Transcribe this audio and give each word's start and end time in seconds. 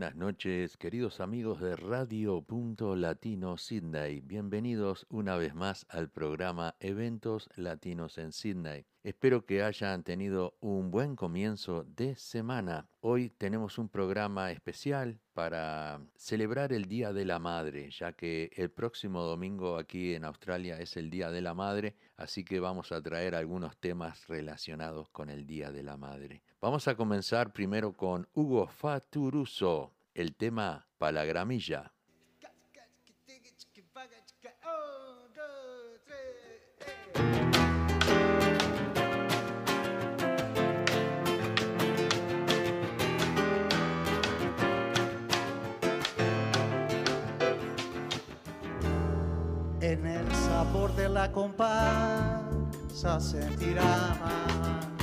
Buenas 0.00 0.16
noches, 0.16 0.78
queridos 0.78 1.20
amigos 1.20 1.60
de 1.60 1.76
Radio 1.76 2.40
Punto 2.40 2.96
Latino 2.96 3.58
Sydney. 3.58 4.22
Bienvenidos 4.22 5.06
una 5.10 5.36
vez 5.36 5.54
más 5.54 5.84
al 5.90 6.08
programa 6.08 6.74
Eventos 6.80 7.50
Latinos 7.54 8.16
en 8.16 8.32
Sydney. 8.32 8.86
Espero 9.02 9.44
que 9.44 9.62
hayan 9.62 10.02
tenido 10.02 10.56
un 10.60 10.90
buen 10.90 11.16
comienzo 11.16 11.84
de 11.84 12.16
semana. 12.16 12.88
Hoy 13.00 13.28
tenemos 13.28 13.76
un 13.76 13.90
programa 13.90 14.50
especial 14.52 15.20
para 15.34 16.00
celebrar 16.16 16.72
el 16.72 16.86
Día 16.86 17.12
de 17.12 17.26
la 17.26 17.38
Madre, 17.38 17.90
ya 17.90 18.14
que 18.14 18.50
el 18.56 18.70
próximo 18.70 19.20
domingo 19.20 19.76
aquí 19.76 20.14
en 20.14 20.24
Australia 20.24 20.80
es 20.80 20.96
el 20.96 21.10
Día 21.10 21.30
de 21.30 21.42
la 21.42 21.52
Madre, 21.52 21.94
así 22.16 22.42
que 22.42 22.58
vamos 22.58 22.90
a 22.90 23.02
traer 23.02 23.34
algunos 23.34 23.76
temas 23.76 24.26
relacionados 24.28 25.10
con 25.10 25.28
el 25.28 25.46
Día 25.46 25.70
de 25.70 25.82
la 25.82 25.98
Madre. 25.98 26.42
Vamos 26.62 26.86
a 26.88 26.94
comenzar 26.94 27.54
primero 27.54 27.94
con 27.94 28.28
Hugo 28.34 28.66
Faturuso, 28.66 29.94
el 30.12 30.34
tema 30.34 30.86
Palagramilla. 30.98 31.90
En 49.80 50.04
el 50.06 50.30
sabor 50.34 50.94
de 50.94 51.08
la 51.08 51.32
comparsa 51.32 53.18
sentirá 53.18 53.82
la 53.82 54.99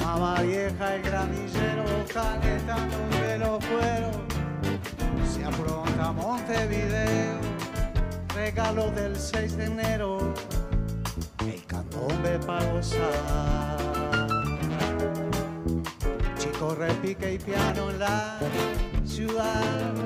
mamá 0.00 0.42
vieja, 0.42 0.96
el 0.96 1.02
granillero 1.02 1.84
calentando 2.12 2.96
de 3.20 3.38
los 3.38 3.64
fueros. 3.64 4.16
Se 5.32 5.44
apronta 5.44 6.12
Montevideo, 6.12 7.38
regalo 8.34 8.90
del 8.90 9.16
6 9.16 9.56
de 9.56 9.64
enero, 9.66 10.34
el 11.46 11.64
candombe 11.66 12.38
para 12.46 12.64
gozar. 12.72 13.78
Chico 16.38 16.74
repique 16.74 17.34
y 17.34 17.38
piano 17.38 17.90
en 17.90 17.98
la 17.98 18.38
ciudad 19.04 20.00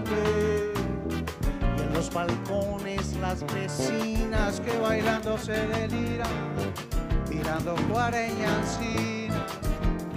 los 1.95 2.13
balcones 2.13 3.17
las 3.21 3.41
vecinas 3.55 4.61
que 4.61 4.77
bailando 4.79 5.39
se 5.39 5.53
deliran, 5.53 6.29
mirando 7.31 7.75
cuareña 7.91 8.59
encina, 8.61 9.24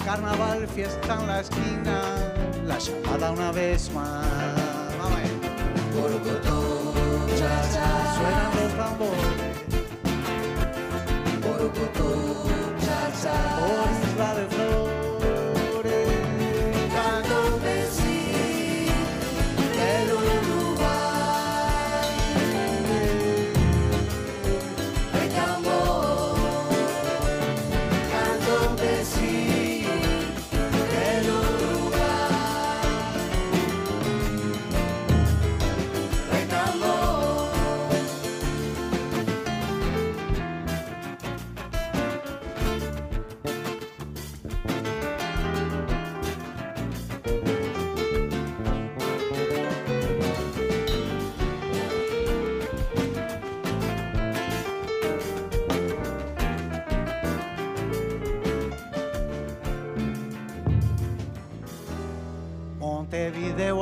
carnaval, 0.07 0.65
fiesta 0.69 1.17
en 1.19 1.27
la 1.27 1.41
esquina, 1.41 2.01
la 2.65 2.79
llamada 2.79 3.31
una 3.31 3.51
vez 3.51 3.91
más. 3.91 4.25
cha, 7.37 7.61
cha, 7.73 8.15
suenan 8.15 8.51
los 8.55 8.73
tambores. 8.77 9.35
cha, 12.85 12.99
cha, 13.21 13.37
por 13.59 13.87
Isla 14.07 14.29
de 14.35 14.45
Flor. 14.47 14.86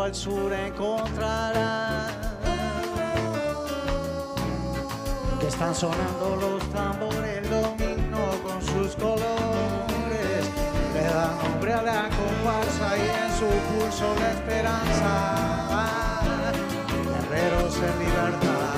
Al 0.05 0.13
sur 0.13 0.53
encontrarás 0.53 2.13
que 5.39 5.47
están 5.47 5.73
sonando 5.73 6.35
los 6.39 6.63
tambores, 6.69 7.38
el 7.38 7.49
domingo 7.49 8.39
con 8.44 8.61
sus 8.61 8.95
colores, 8.97 10.45
le 10.94 11.03
da 11.05 11.35
nombre 11.41 11.73
a 11.73 11.81
la 11.81 12.09
comparsa 12.19 12.97
y 12.97 13.01
en 13.01 13.31
su 13.39 13.47
pulso 13.67 14.13
la 14.19 14.31
esperanza, 14.33 15.11
guerreros 17.09 17.75
en 17.77 17.99
libertad, 17.99 18.75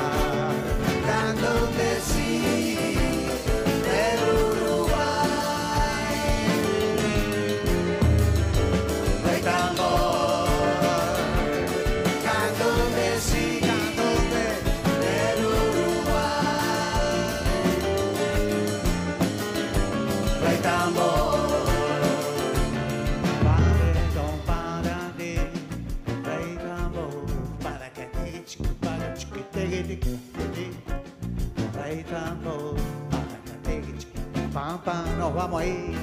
nos 34.93 35.34
vamos 35.34 35.61
ahí. 35.61 35.93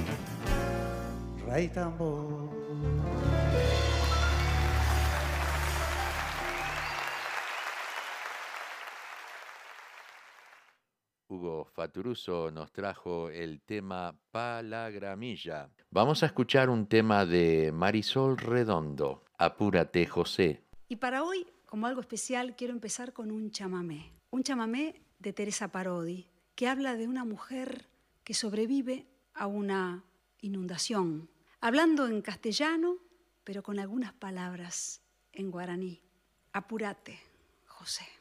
Rey 1.46 1.68
tambor. 1.68 2.50
Hugo 11.28 11.64
Faturuso 11.64 12.50
nos 12.50 12.70
trajo 12.72 13.30
el 13.30 13.62
tema 13.62 14.14
Palagramilla. 14.30 15.70
Vamos 15.90 16.22
a 16.22 16.26
escuchar 16.26 16.68
un 16.68 16.86
tema 16.86 17.24
de 17.24 17.72
Marisol 17.72 18.36
Redondo, 18.36 19.24
Apúrate 19.38 20.06
José. 20.06 20.62
Y 20.88 20.96
para 20.96 21.24
hoy, 21.24 21.46
como 21.64 21.86
algo 21.86 22.02
especial, 22.02 22.54
quiero 22.54 22.74
empezar 22.74 23.14
con 23.14 23.30
un 23.30 23.50
chamamé. 23.50 24.12
Un 24.30 24.42
chamamé 24.42 25.00
de 25.18 25.32
Teresa 25.32 25.68
Parodi, 25.68 26.28
que 26.54 26.68
habla 26.68 26.96
de 26.96 27.08
una 27.08 27.24
mujer 27.24 27.86
que 28.24 28.34
sobrevive 28.34 29.06
a 29.34 29.46
una 29.46 30.04
inundación, 30.38 31.30
hablando 31.60 32.06
en 32.06 32.22
castellano, 32.22 32.98
pero 33.44 33.62
con 33.62 33.78
algunas 33.78 34.12
palabras 34.12 35.02
en 35.32 35.50
guaraní. 35.50 36.02
Apúrate, 36.52 37.20
José. 37.66 38.13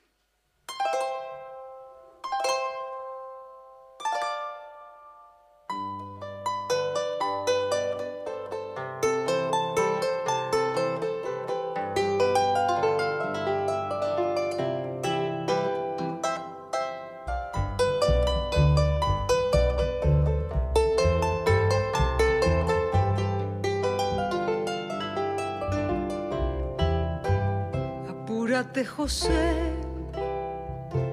José, 28.82 29.54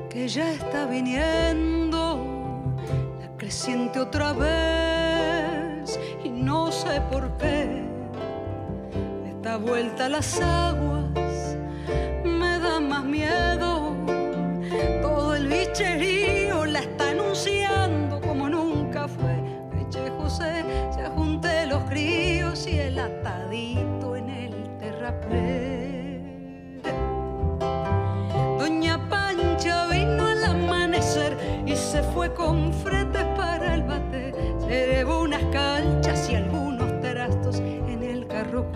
que 0.09 0.27
ya 0.29 0.51
está 0.51 0.87
viniendo 0.87 2.25
la 3.21 3.37
creciente 3.37 4.01
otra 4.01 4.33
vez 4.33 6.01
y 6.25 6.31
no 6.31 6.73
sé 6.73 7.03
por 7.11 7.37
qué. 7.37 7.85
Esta 9.29 9.59
vuelta 9.59 10.07
a 10.07 10.09
las 10.09 10.41
aguas 10.41 11.57
me 12.25 12.59
da 12.61 12.81
más 12.81 13.05
miedo. 13.05 13.95
Todo 15.03 15.37
el 15.37 15.47
bicherío 15.47 16.65
la 16.65 16.79
está 16.79 17.11
anunciando 17.11 18.23
como 18.23 18.49
nunca 18.49 19.07
fue. 19.07 19.37
Eche 19.83 20.09
José, 20.19 20.65
se 20.95 21.05
junté 21.11 21.67
los 21.67 21.85
críos 21.85 22.67
y 22.67 22.79
el 22.79 22.99
atadito 22.99 24.17
en 24.17 24.31
el 24.31 24.79
terraplén. 24.79 25.70
Se 32.01 32.07
fue 32.13 32.33
con 32.33 32.73
fretes 32.73 33.25
para 33.37 33.75
el 33.75 33.83
bate. 33.83 34.33
Se 34.61 34.87
llevó 34.87 35.21
unas 35.23 35.43
calchas 35.53 36.31
y 36.31 36.35
algunos 36.35 37.01
trastos 37.01 37.59
en 37.59 38.03
el 38.03 38.27
carro 38.27 38.67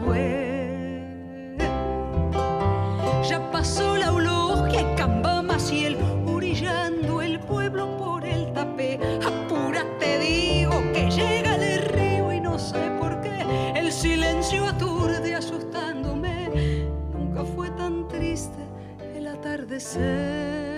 Ya 3.29 3.51
pasó 3.51 3.97
la 3.97 4.07
eulogia 4.09 4.81
y 4.83 4.97
Cambama 4.97 5.57
y 5.73 5.85
el 5.87 5.97
orillando 6.27 7.23
el 7.23 7.41
pueblo 7.41 7.97
por 7.97 8.27
el 8.27 8.53
tapé. 8.53 9.01
Apúrate, 9.25 10.19
digo 10.19 10.83
que 10.93 11.11
llega 11.11 11.55
el 11.55 11.83
río 11.83 12.33
y 12.33 12.41
no 12.41 12.59
sé 12.59 12.91
por 13.01 13.21
qué 13.23 13.73
el 13.75 13.91
silencio 13.91 14.67
aturde 14.67 15.35
asustándome. 15.35 16.51
Nunca 17.13 17.45
fue 17.45 17.71
tan 17.71 18.07
triste 18.09 18.61
el 19.15 19.27
atardecer. 19.29 20.75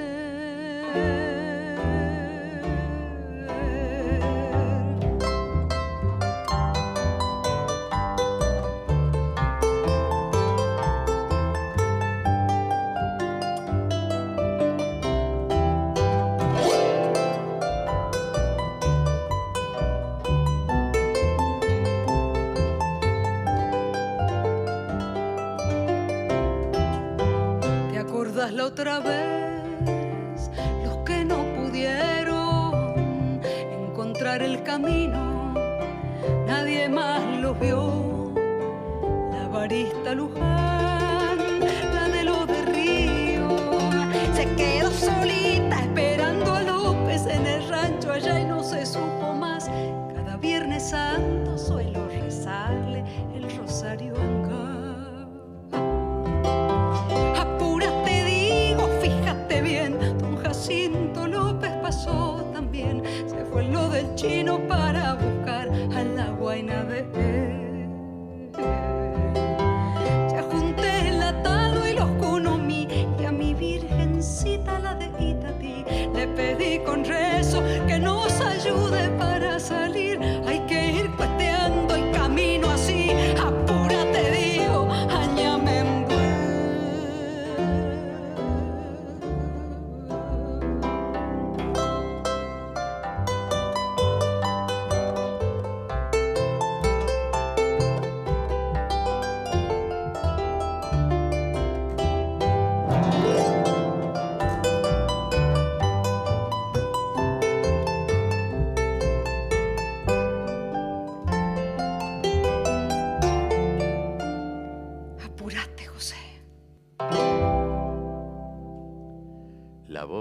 Otra 28.79 29.01
vez 29.01 29.36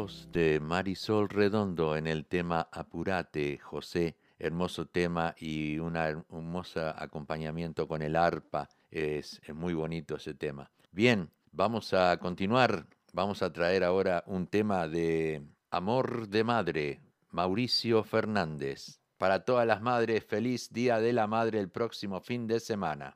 de 0.06 0.60
Marisol 0.60 1.30
Redondo 1.30 1.96
en 1.96 2.06
el 2.06 2.26
tema 2.26 2.70
Apurate, 2.72 3.58
José. 3.58 4.16
Hermoso 4.38 4.86
tema 4.86 5.34
y 5.40 5.80
un 5.80 5.96
hermoso 5.96 6.90
acompañamiento 6.96 7.88
con 7.88 8.04
el 8.04 8.16
arpa. 8.16 8.70
Es, 8.92 9.42
es 9.44 9.56
muy 9.56 9.74
bonito 9.74 10.18
ese 10.18 10.36
tema. 10.36 10.70
Bien, 10.92 11.32
vamos 11.52 11.92
a 11.94 12.18
continuar. 12.18 12.86
Vamos 13.14 13.42
a 13.42 13.52
traer 13.52 13.84
ahora 13.84 14.24
un 14.28 14.46
tema 14.46 14.88
de 14.88 15.42
Amor 15.72 16.28
de 16.28 16.44
Madre, 16.44 17.02
Mauricio 17.32 18.04
Fernández. 18.04 19.00
Para 19.18 19.44
todas 19.44 19.66
las 19.66 19.82
madres, 19.82 20.24
feliz 20.24 20.72
Día 20.72 21.00
de 21.00 21.14
la 21.14 21.26
Madre 21.26 21.60
el 21.60 21.70
próximo 21.70 22.22
fin 22.22 22.46
de 22.46 22.60
semana. 22.60 23.16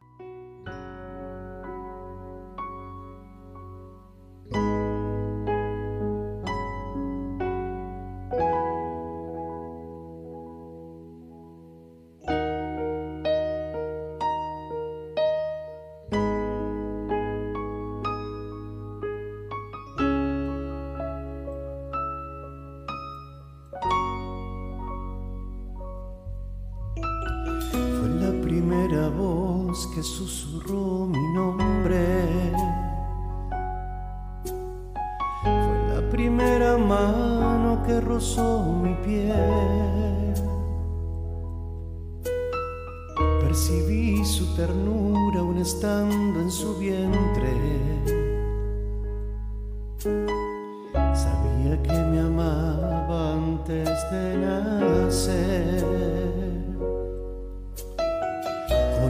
que 29.70 30.02
susurró 30.02 31.06
mi 31.06 31.34
nombre. 31.34 32.52
Fue 35.44 35.94
la 35.94 36.10
primera 36.10 36.76
mano 36.76 37.84
que 37.86 38.02
rozó 38.02 38.64
mi 38.64 38.96
piel. 38.96 40.34
Percibí 43.42 44.26
su 44.26 44.56
ternura 44.56 45.42
aún 45.42 45.60
estando 45.60 46.40
en 46.42 46.50
su 46.50 46.76
vientre. 46.78 47.54
Sabía 51.14 51.80
que 51.84 51.94
me 51.94 52.22
amaba 52.22 53.34
antes 53.34 53.88
de 54.12 54.36
nacer. 54.36 55.79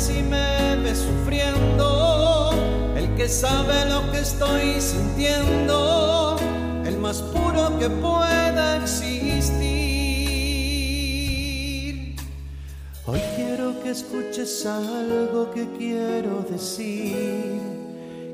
si 0.00 0.22
me 0.22 0.76
ve 0.76 0.94
sufriendo, 0.94 2.52
el 2.96 3.14
que 3.16 3.28
sabe 3.28 3.84
lo 3.84 4.10
que 4.10 4.20
estoy 4.20 4.80
sintiendo, 4.80 6.36
el 6.86 6.96
más 6.96 7.20
puro 7.20 7.78
que 7.78 7.90
pueda 7.90 8.78
existir. 8.82 9.60
Hoy 13.04 13.20
quiero 13.36 13.78
que 13.82 13.90
escuches 13.90 14.64
algo 14.64 15.50
que 15.50 15.68
quiero 15.76 16.46
decir, 16.50 17.60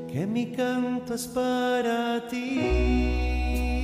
que 0.09 0.25
mi 0.25 0.53
canto 0.53 1.15
es 1.15 1.27
para 1.27 2.25
ti. 2.29 3.76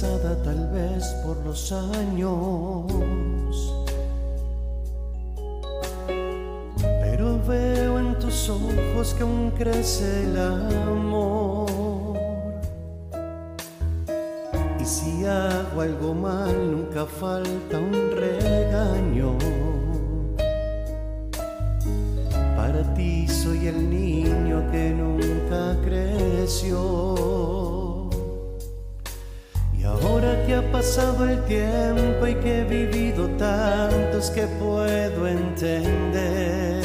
Tal 0.00 0.68
vez 0.72 1.04
por 1.26 1.36
los 1.44 1.72
años, 1.72 2.86
pero 7.02 7.40
veo 7.44 7.98
en 7.98 8.16
tus 8.20 8.48
ojos 8.48 9.14
que 9.14 9.24
aún 9.24 9.50
crece 9.58 10.22
el 10.22 10.38
amor. 10.38 12.16
Y 14.78 14.84
si 14.84 15.26
hago 15.26 15.80
algo 15.80 16.14
mal, 16.14 16.54
nunca 16.70 17.04
falta 17.04 17.78
un 17.78 18.07
pasado 30.98 31.28
el 31.28 31.44
tiempo 31.44 32.26
y 32.26 32.34
que 32.34 32.60
he 32.60 32.64
vivido 32.64 33.28
tanto 33.38 34.18
es 34.18 34.30
que 34.30 34.48
puedo 34.58 35.28
entender 35.28 36.82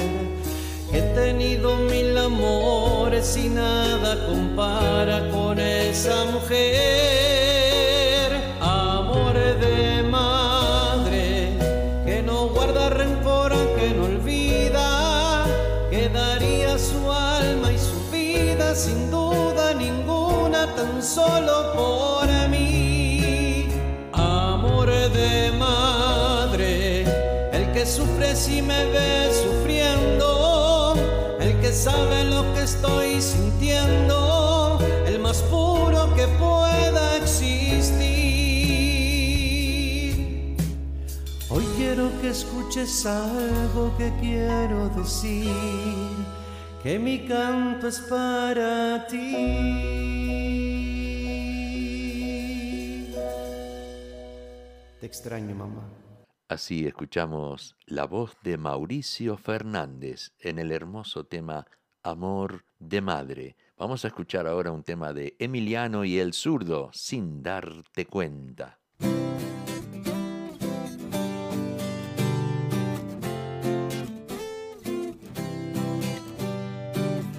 he 0.91 1.01
tenido 1.15 1.77
mil 1.77 2.15
amores 2.15 3.35
y 3.37 3.49
nada 3.49 4.27
compara 4.27 5.29
con 5.31 5.59
esa 5.59 6.25
mujer. 6.25 7.02
Me 28.65 28.85
ve 28.85 29.31
sufriendo, 29.43 30.95
el 31.39 31.59
que 31.61 31.71
sabe 31.71 32.23
lo 32.25 32.41
que 32.53 32.63
estoy 32.63 33.21
sintiendo, 33.21 34.79
el 35.05 35.19
más 35.19 35.41
puro 35.43 36.13
que 36.15 36.27
pueda 36.27 37.17
existir. 37.17 38.23
Hoy 41.49 41.65
quiero 41.77 42.09
que 42.21 42.29
escuches 42.29 43.05
algo 43.05 43.95
que 43.97 44.11
quiero 44.19 44.89
decir, 44.89 45.51
que 46.81 46.97
mi 46.97 47.27
canto 47.27 47.87
es 47.87 47.99
para 47.99 49.05
ti. 49.07 49.83
Te 54.99 55.05
extraño, 55.05 55.53
mamá. 55.53 56.02
Así 56.53 56.85
escuchamos 56.85 57.75
la 57.87 58.05
voz 58.05 58.37
de 58.43 58.59
Mauricio 58.59 59.37
Fernández 59.37 60.33
en 60.37 60.59
el 60.59 60.71
hermoso 60.71 61.25
tema 61.25 61.65
Amor 62.03 62.65
de 62.77 63.01
Madre. 63.01 63.57
Vamos 63.75 64.05
a 64.05 64.09
escuchar 64.09 64.45
ahora 64.45 64.69
un 64.69 64.83
tema 64.83 65.13
de 65.13 65.35
Emiliano 65.39 66.05
y 66.05 66.19
el 66.19 66.33
zurdo, 66.33 66.91
sin 66.93 67.41
darte 67.41 68.05
cuenta. 68.05 68.79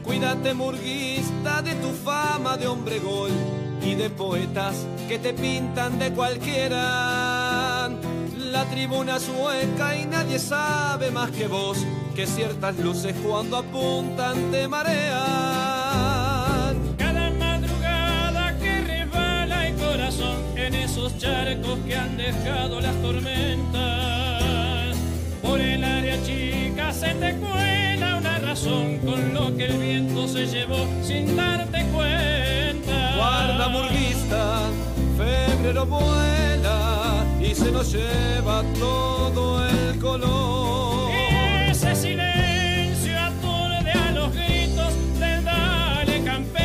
Cuídate, 0.02 0.54
murguista, 0.54 1.62
de 1.62 1.76
tu 1.76 1.90
fama 1.90 2.56
de 2.56 2.66
hombre 2.66 2.98
gol 2.98 3.30
y 3.80 3.94
de 3.94 4.10
poetas 4.10 4.84
que 5.06 5.20
te 5.20 5.32
pintan 5.32 6.00
de 6.00 6.12
cualquiera. 6.12 8.13
La 8.54 8.64
tribuna 8.66 9.18
sueca 9.18 9.96
y 9.96 10.06
nadie 10.06 10.38
sabe 10.38 11.10
más 11.10 11.32
que 11.32 11.48
vos 11.48 11.76
que 12.14 12.24
ciertas 12.24 12.78
luces 12.78 13.12
cuando 13.26 13.56
apuntan 13.56 14.52
te 14.52 14.68
marean. 14.68 14.94
Cada 16.96 17.30
madrugada 17.32 18.56
que 18.60 18.80
resbala 18.82 19.66
el 19.66 19.74
corazón 19.74 20.36
en 20.54 20.72
esos 20.72 21.18
charcos 21.18 21.80
que 21.84 21.96
han 21.96 22.16
dejado 22.16 22.80
las 22.80 22.94
tormentas. 23.02 24.94
Por 25.42 25.60
el 25.60 25.82
área 25.82 26.22
chica 26.22 26.92
se 26.92 27.12
te 27.12 27.34
cuela 27.34 28.18
una 28.18 28.38
razón 28.38 28.98
con 28.98 29.34
lo 29.34 29.56
que 29.56 29.66
el 29.66 29.78
viento 29.78 30.28
se 30.28 30.46
llevó 30.46 30.86
sin 31.02 31.34
darte 31.34 31.84
cuenta 31.86 33.16
guarda 33.16 33.68
murguista, 33.68 34.60
febrero 35.18 35.86
vuela 35.86 36.83
y 37.54 37.56
se 37.56 37.70
nos 37.70 37.92
lleva 37.92 38.62
todo 38.78 39.66
el 39.66 39.98
color. 39.98 41.10
Y 41.10 41.70
ese 41.70 41.94
silencio 41.94 43.18
aturde 43.18 43.92
a 43.92 44.10
los 44.12 44.32
gritos 44.32 44.92
del 45.18 45.44
dale 45.44 46.24
campeón. 46.24 46.64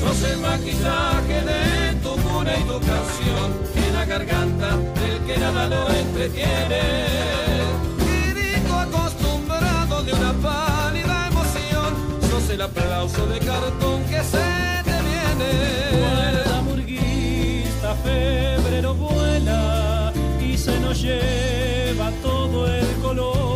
Sos 0.00 0.22
el 0.30 0.38
maquillaje 0.38 1.42
de 1.50 1.94
tu 2.02 2.16
pura 2.16 2.54
educación 2.54 3.48
en 3.76 3.94
la 3.94 4.04
garganta 4.04 4.76
del 4.76 5.18
que 5.26 5.38
nada 5.38 5.68
lo 5.68 5.88
entretiene. 5.90 6.80
Quirico 7.98 8.74
acostumbrado 8.74 10.02
de 10.02 10.12
una 10.12 10.32
pálida 10.32 11.30
el 12.52 12.62
aplauso 12.62 13.26
de 13.26 13.38
cartón 13.38 14.02
que 14.04 14.22
se 14.24 14.82
te 14.84 14.90
viene. 14.90 16.39
Febrero 18.10 18.94
vuela 18.94 20.12
y 20.40 20.56
se 20.56 20.78
nos 20.80 21.00
lleva 21.00 22.10
todo 22.22 22.66
el 22.66 22.86
color. 23.02 23.49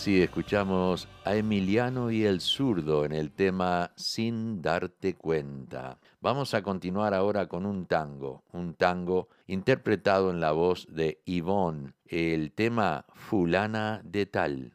Así 0.00 0.22
escuchamos 0.22 1.08
a 1.26 1.34
Emiliano 1.36 2.10
y 2.10 2.24
el 2.24 2.40
zurdo 2.40 3.04
en 3.04 3.12
el 3.12 3.32
tema 3.32 3.92
Sin 3.96 4.62
darte 4.62 5.14
cuenta. 5.14 5.98
Vamos 6.22 6.54
a 6.54 6.62
continuar 6.62 7.12
ahora 7.12 7.48
con 7.48 7.66
un 7.66 7.84
tango, 7.84 8.42
un 8.54 8.72
tango 8.72 9.28
interpretado 9.46 10.30
en 10.30 10.40
la 10.40 10.52
voz 10.52 10.86
de 10.88 11.20
Yvonne, 11.26 11.92
el 12.06 12.52
tema 12.52 13.04
Fulana 13.12 14.00
de 14.02 14.24
Tal. 14.24 14.74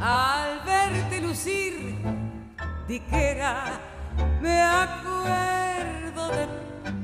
Al 0.00 0.64
verte 0.66 1.20
lucir, 1.20 1.94
dijera 2.88 3.91
me 4.40 4.62
acuerdo 4.62 6.28
de 6.28 6.48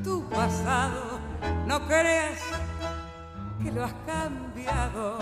tu 0.03 0.29
pasado, 0.29 1.21
no 1.67 1.87
creas 1.87 2.41
que 3.63 3.71
lo 3.73 3.85
has 3.85 3.95
cambiado, 4.07 5.19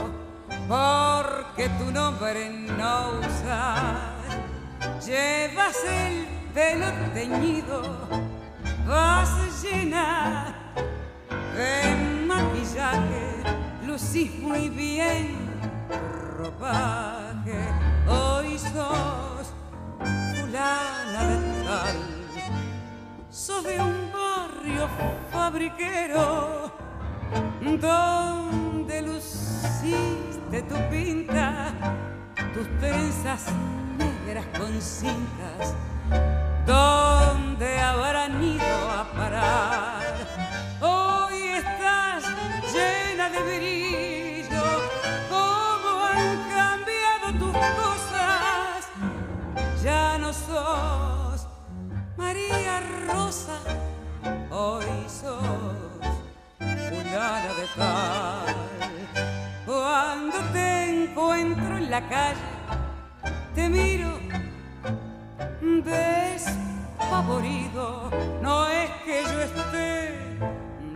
porque 0.69 1.69
tu 1.79 1.91
nombre 1.91 2.51
no 2.51 3.19
usas. 3.21 4.17
Llevas 5.05 5.77
el 5.85 6.27
pelo 6.53 6.87
teñido, 7.15 7.83
vas 8.87 9.63
llena 9.63 10.55
de 11.55 12.27
maquillaje, 12.27 13.43
lucís 13.87 14.39
muy 14.41 14.69
bien 14.69 15.47
ropaje, 16.37 17.59
hoy 18.09 18.59
sos 18.59 19.36
fulana 20.47 21.23
de 21.29 21.37
Sos 23.31 23.65
de 23.65 23.79
un 23.79 24.11
barrio 24.13 24.89
fabriquero 25.31 26.73
donde 27.81 29.03
luciste 29.03 30.63
tu 30.63 30.77
pinta, 30.91 31.73
tus 32.55 32.67
trenzas 32.79 33.47
negras 33.99 34.47
con 34.59 34.81
cintas, 34.81 35.75
donde 36.65 37.79
habrán 37.79 38.43
ido 38.43 38.91
a 38.91 39.05
parar. 39.13 40.01
Hoy 40.81 41.43
estás 41.59 42.25
llena 42.73 43.29
de 43.29 43.43
brillo, 43.43 43.96
sos 50.37 51.49
María 52.17 52.81
Rosa, 53.07 53.59
hoy 54.51 55.07
sos 55.09 55.41
fulana 56.59 57.53
de 57.61 57.67
tal. 57.77 58.57
Cuando 59.65 60.39
te 60.53 61.05
encuentro 61.05 61.79
en 61.79 61.91
la 61.91 62.09
calle, 62.09 62.41
te 63.55 63.69
miro 63.69 64.19
despavorido. 65.85 68.11
No 68.43 68.69
es 68.69 68.91
que 69.05 69.23
yo 69.25 69.41
esté 69.41 70.39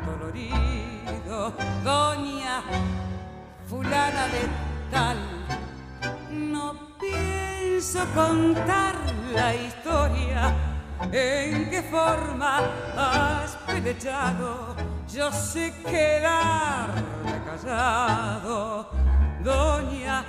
dolorido, 0.06 1.52
doña 1.84 2.62
fulana 3.66 4.28
de 4.28 4.48
tal. 4.90 5.18
No 6.30 6.89
pienso 7.80 8.04
contar 8.14 8.94
la 9.32 9.54
historia 9.54 10.52
en 11.10 11.70
qué 11.70 11.82
forma 11.90 12.60
has 12.94 13.56
pelechado. 13.66 14.76
Yo 15.10 15.32
sé 15.32 15.72
quedarme 15.82 17.40
callado, 17.46 18.90
doña 19.42 20.26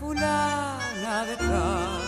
fulana 0.00 1.26
de 1.26 1.36
tal. 1.36 2.00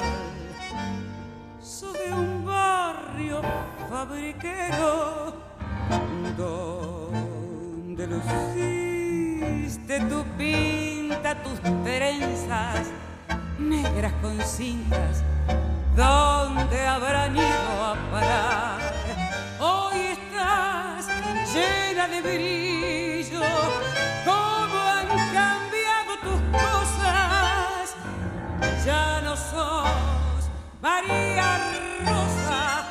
Soy 1.61 1.98
de 1.98 2.12
un 2.14 2.46
barrio 2.46 3.42
fabriquero 3.90 5.35
donde 6.38 8.07
luciste 8.07 10.00
tu 10.09 10.24
pinta, 10.38 11.35
tus 11.42 11.61
trenzas 11.85 12.90
negras 13.61 14.12
con 14.23 14.40
cintas 14.40 15.23
¿Dónde 15.96 16.87
habrán 16.87 17.37
ido 17.37 17.85
a 17.85 17.94
parar? 18.11 18.79
Hoy 19.59 19.99
estás 20.12 21.07
llena 21.53 22.09
de 22.09 22.20
brillo, 22.23 23.40
¿cómo 24.25 24.79
han 24.79 25.09
cambiado 25.35 26.12
tus 26.23 26.40
cosas? 26.59 27.96
Ya 28.87 29.20
no 29.23 29.37
sos 29.37 30.49
María 30.81 31.59
Rosa, 32.07 32.85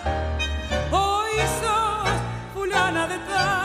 hoy 0.92 1.38
sos 1.62 2.10
fulana 2.54 3.08
de 3.08 3.18
tal. 3.18 3.59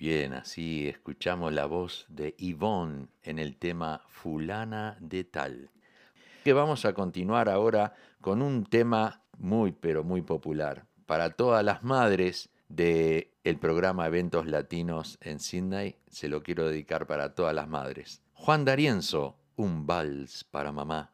Bien, 0.00 0.32
así 0.32 0.88
escuchamos 0.88 1.52
la 1.52 1.66
voz 1.66 2.06
de 2.08 2.34
Yvonne 2.38 3.08
en 3.22 3.38
el 3.38 3.58
tema 3.58 4.00
Fulana 4.08 4.96
de 4.98 5.24
tal 5.24 5.68
que 6.42 6.54
vamos 6.54 6.86
a 6.86 6.94
continuar 6.94 7.50
ahora 7.50 7.92
con 8.22 8.40
un 8.40 8.64
tema 8.64 9.20
muy 9.36 9.72
pero 9.72 10.02
muy 10.02 10.22
popular 10.22 10.86
para 11.04 11.28
todas 11.28 11.62
las 11.62 11.82
madres 11.82 12.48
del 12.66 13.28
el 13.44 13.58
programa 13.58 14.06
Eventos 14.06 14.46
Latinos 14.46 15.18
en 15.20 15.38
Sydney, 15.38 15.98
se 16.08 16.28
lo 16.28 16.42
quiero 16.42 16.66
dedicar 16.66 17.06
para 17.06 17.34
todas 17.34 17.54
las 17.54 17.68
madres. 17.68 18.22
Juan 18.32 18.64
D'Arienzo, 18.64 19.36
un 19.56 19.86
vals 19.86 20.44
para 20.44 20.72
mamá. 20.72 21.10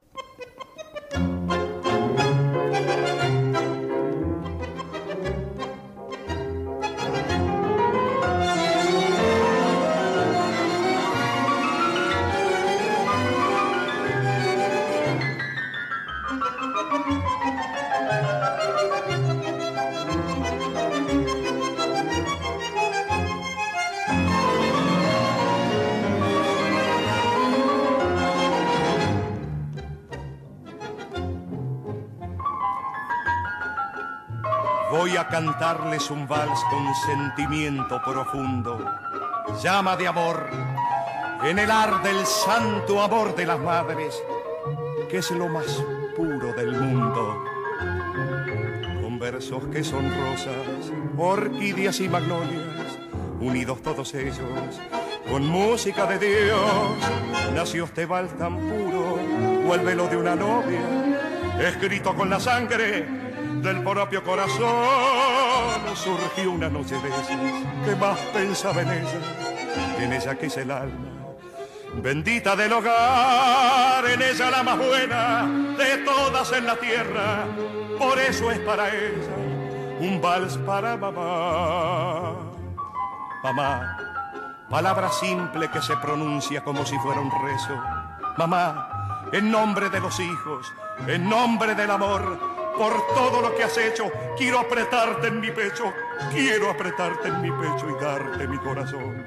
Cantarles 35.30 36.10
un 36.10 36.26
vals 36.26 36.60
con 36.70 36.94
sentimiento 36.94 38.00
profundo, 38.02 38.78
llama 39.62 39.96
de 39.96 40.06
amor, 40.06 40.50
en 41.44 41.58
el 41.58 41.70
ar 41.70 42.02
del 42.02 42.24
santo 42.26 43.02
amor 43.02 43.34
de 43.34 43.46
las 43.46 43.58
madres, 43.58 44.22
que 45.08 45.18
es 45.18 45.30
lo 45.32 45.48
más 45.48 45.82
puro 46.16 46.52
del 46.52 46.72
mundo. 46.72 47.44
Con 49.02 49.18
versos 49.18 49.64
que 49.72 49.82
son 49.82 50.04
rosas, 50.04 50.92
orquídeas 51.16 52.00
y 52.00 52.08
magnolias, 52.08 52.98
unidos 53.40 53.82
todos 53.82 54.14
ellos, 54.14 54.38
con 55.28 55.46
música 55.46 56.06
de 56.06 56.18
Dios, 56.18 56.60
nació 57.54 57.84
este 57.84 58.06
vals 58.06 58.36
tan 58.38 58.56
puro, 58.56 59.18
o 59.68 59.74
el 59.74 59.80
velo 59.80 60.06
de 60.06 60.16
una 60.16 60.36
novia, 60.36 60.80
escrito 61.60 62.14
con 62.14 62.30
la 62.30 62.38
sangre 62.38 63.25
del 63.66 63.82
propio 63.82 64.22
corazón 64.22 64.64
surgió 65.96 66.52
una 66.52 66.68
noche 66.68 66.94
de 67.00 67.08
esas 67.08 67.26
que 67.84 67.96
más 67.96 68.16
pensaba 68.32 68.82
en 68.82 68.90
ella, 68.90 69.20
en 69.98 70.12
ella 70.12 70.36
que 70.36 70.46
es 70.46 70.56
el 70.58 70.70
alma. 70.70 71.08
Bendita 71.94 72.54
del 72.54 72.72
hogar, 72.72 74.06
en 74.06 74.22
ella 74.22 74.50
la 74.52 74.62
más 74.62 74.78
buena 74.78 75.50
de 75.76 75.98
todas 76.04 76.52
en 76.52 76.64
la 76.64 76.76
tierra, 76.76 77.44
por 77.98 78.16
eso 78.20 78.52
es 78.52 78.60
para 78.60 78.88
ella 78.88 79.36
un 79.98 80.20
vals 80.20 80.56
para 80.58 80.96
mamá. 80.96 82.36
Mamá, 83.42 83.96
palabra 84.70 85.10
simple 85.10 85.68
que 85.72 85.82
se 85.82 85.96
pronuncia 85.96 86.62
como 86.62 86.86
si 86.86 86.96
fuera 86.98 87.20
un 87.20 87.32
rezo. 87.32 87.82
Mamá, 88.36 89.26
en 89.32 89.50
nombre 89.50 89.90
de 89.90 89.98
los 89.98 90.20
hijos, 90.20 90.72
en 91.08 91.28
nombre 91.28 91.74
del 91.74 91.90
amor, 91.90 92.55
por 92.76 93.06
todo 93.08 93.40
lo 93.40 93.54
que 93.54 93.64
has 93.64 93.76
hecho. 93.78 94.10
Quiero 94.36 94.60
apretarte 94.60 95.28
en 95.28 95.40
mi 95.40 95.50
pecho, 95.50 95.92
quiero 96.32 96.70
apretarte 96.70 97.28
en 97.28 97.42
mi 97.42 97.50
pecho 97.50 97.88
y 97.90 98.02
darte 98.02 98.46
mi 98.46 98.58
corazón. 98.58 99.24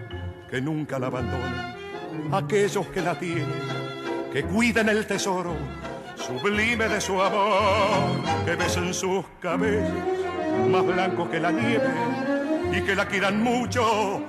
Que 0.50 0.62
nunca 0.62 0.98
la 0.98 1.08
abandonen 1.08 1.80
aquellos 2.32 2.88
que 2.88 3.02
la 3.02 3.18
tienen, 3.18 3.48
que 4.32 4.44
cuiden 4.44 4.90
el 4.90 5.06
tesoro. 5.06 5.56
sublime 6.16 6.88
de 6.88 7.02
su 7.02 7.20
amor, 7.22 8.22
que 8.46 8.56
besen 8.56 8.94
sus 8.94 9.26
cabellos, 9.40 9.90
más 10.70 10.86
blancos 10.86 11.30
que 11.30 11.40
la 11.40 11.52
nieve, 11.52 11.92
y 12.72 12.82
que 12.82 12.96
la 12.96 13.08
quieran 13.08 13.42
mucho 13.42 14.22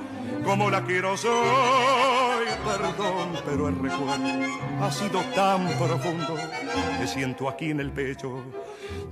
como 0.44 0.70
la 0.70 0.82
quiero 0.82 1.16
soy. 1.16 2.19
Perdón, 2.64 3.38
pero 3.44 3.68
el 3.68 3.76
recuerdo 3.76 4.24
ha 4.82 4.90
sido 4.90 5.20
tan 5.34 5.66
profundo 5.78 6.36
que 6.98 7.06
siento 7.06 7.48
aquí 7.48 7.70
en 7.70 7.80
el 7.80 7.90
pecho 7.90 8.42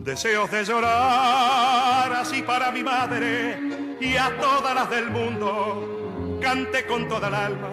deseos 0.01 0.51
de 0.51 0.65
llorar 0.65 2.13
así 2.13 2.43
para 2.43 2.71
mi 2.71 2.83
madre 2.83 3.59
y 4.01 4.17
a 4.17 4.37
todas 4.41 4.75
las 4.75 4.91
del 4.91 5.11
mundo. 5.11 6.39
Cante 6.41 6.87
con 6.87 7.09
toda 7.09 7.29
el 7.29 7.35
alma 7.35 7.69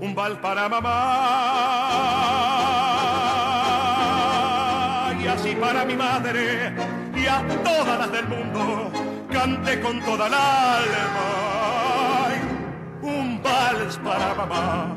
un 0.00 0.14
bal 0.14 0.40
para 0.40 0.68
mamá 0.68 0.90
y 5.22 5.26
así 5.26 5.54
para 5.54 5.84
mi 5.84 5.96
madre 5.96 6.72
y 7.16 7.26
a 7.26 7.42
todas 7.64 7.98
las 7.98 8.12
del 8.12 8.28
mundo. 8.28 8.90
Cante 9.30 9.80
con 9.80 10.00
toda 10.00 10.26
el 10.26 10.34
alma 10.34 11.43
vals 13.84 13.98
para 13.98 14.34
mamá. 14.34 14.96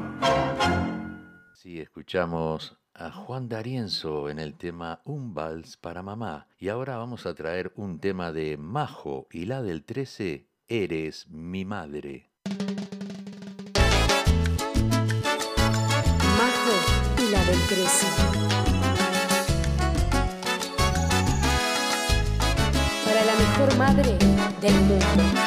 Sí, 1.53 1.79
escuchamos 1.79 2.77
a 2.93 3.11
Juan 3.11 3.49
D'Arienzo 3.49 4.29
en 4.29 4.39
el 4.39 4.55
tema 4.55 5.01
Un 5.03 5.33
vals 5.33 5.75
para 5.77 6.01
mamá. 6.01 6.47
Y 6.57 6.69
ahora 6.69 6.95
vamos 6.97 7.25
a 7.25 7.33
traer 7.33 7.73
un 7.75 7.99
tema 7.99 8.31
de 8.31 8.57
Majo 8.57 9.27
y 9.31 9.45
la 9.45 9.61
del 9.61 9.83
13, 9.83 10.47
Eres 10.69 11.27
mi 11.29 11.65
madre. 11.65 12.29
Majo 16.37 16.75
y 17.17 17.31
la 17.31 17.43
del 17.43 17.59
13. 17.67 18.07
Para 23.05 23.25
la 23.25 23.35
mejor 23.35 23.77
madre 23.77 24.17
del 24.61 24.75
mundo. 24.81 25.46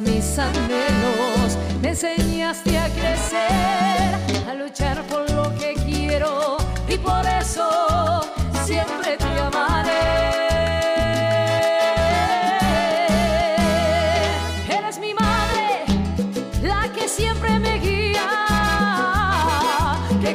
Mis 0.00 0.38
anhelos, 0.38 1.56
me 1.80 1.88
enseñaste 1.90 2.78
a 2.78 2.88
crecer, 2.90 4.48
a 4.48 4.54
luchar 4.54 5.02
por 5.04 5.28
lo 5.30 5.54
que 5.56 5.74
quiero 5.74 6.58
y 6.88 6.98
por 6.98 7.24
eso 7.26 7.67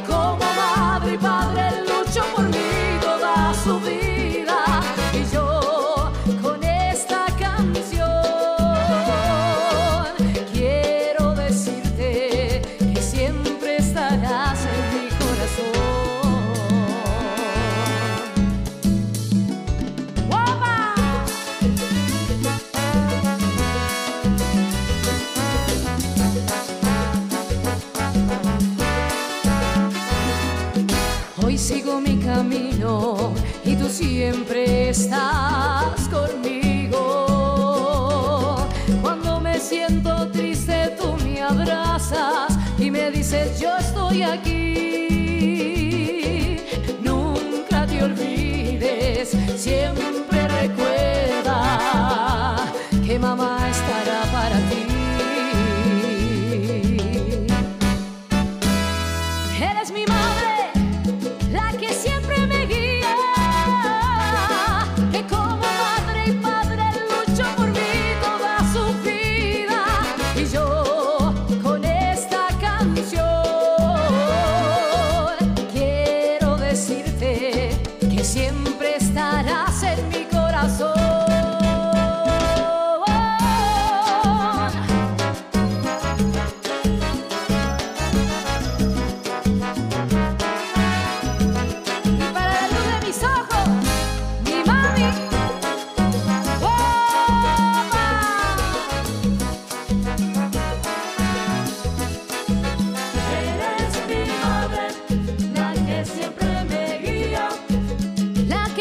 como 0.04 0.43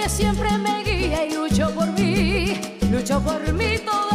siempre 0.10 0.50
me 0.58 0.84
guía 0.84 1.26
y 1.26 1.34
luchó 1.34 1.70
por 1.72 1.88
mí, 1.92 2.60
luchó 2.92 3.22
por 3.22 3.54
mí 3.54 3.78
todo. 3.86 4.13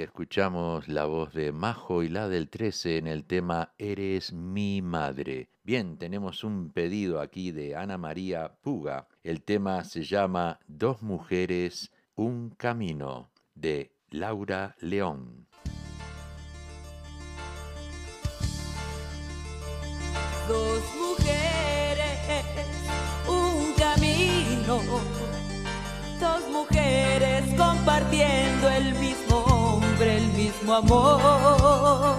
escuchamos 0.00 0.88
la 0.88 1.04
voz 1.06 1.32
de 1.32 1.52
Majo 1.52 2.02
y 2.02 2.08
la 2.08 2.28
del 2.28 2.48
13 2.48 2.98
en 2.98 3.06
el 3.06 3.24
tema 3.24 3.72
Eres 3.78 4.32
mi 4.32 4.82
madre. 4.82 5.48
Bien, 5.62 5.98
tenemos 5.98 6.44
un 6.44 6.70
pedido 6.70 7.20
aquí 7.20 7.52
de 7.52 7.76
Ana 7.76 7.98
María 7.98 8.56
Puga. 8.62 9.08
El 9.22 9.42
tema 9.42 9.84
se 9.84 10.02
llama 10.02 10.60
Dos 10.66 11.02
mujeres, 11.02 11.92
un 12.14 12.50
camino 12.50 13.30
de 13.54 13.92
Laura 14.10 14.76
León. 14.80 15.46
Dos 20.48 20.82
mujeres, 20.96 22.44
un 23.28 23.74
camino 23.74 25.26
dos 26.20 26.48
mujeres 26.50 27.44
compartiendo 27.56 28.68
el 28.68 28.94
mismo 28.94 29.65
siempre 29.96 30.16
el 30.16 30.26
mismo 30.32 30.74
amor. 30.74 32.16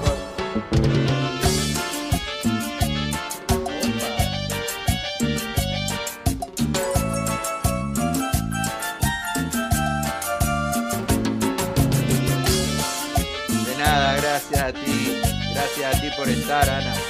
De 13.66 13.78
nada, 13.78 14.16
gracias 14.18 14.62
a 14.62 14.74
ti, 14.74 15.22
gracias 15.54 15.96
a 15.96 16.02
ti 16.02 16.08
por 16.18 16.30
estar, 16.30 16.70
Ana. 16.70 17.07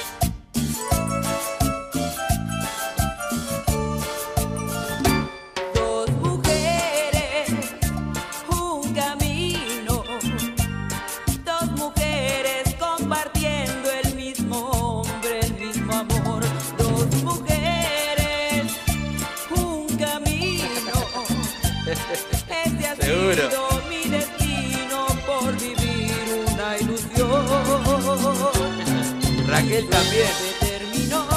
mi 23.28 24.08
destino 24.08 25.06
por 25.26 25.54
vivir 25.60 26.46
una 26.46 26.78
ilusión. 26.78 27.44
Raquel 29.46 29.86
también. 29.90 31.27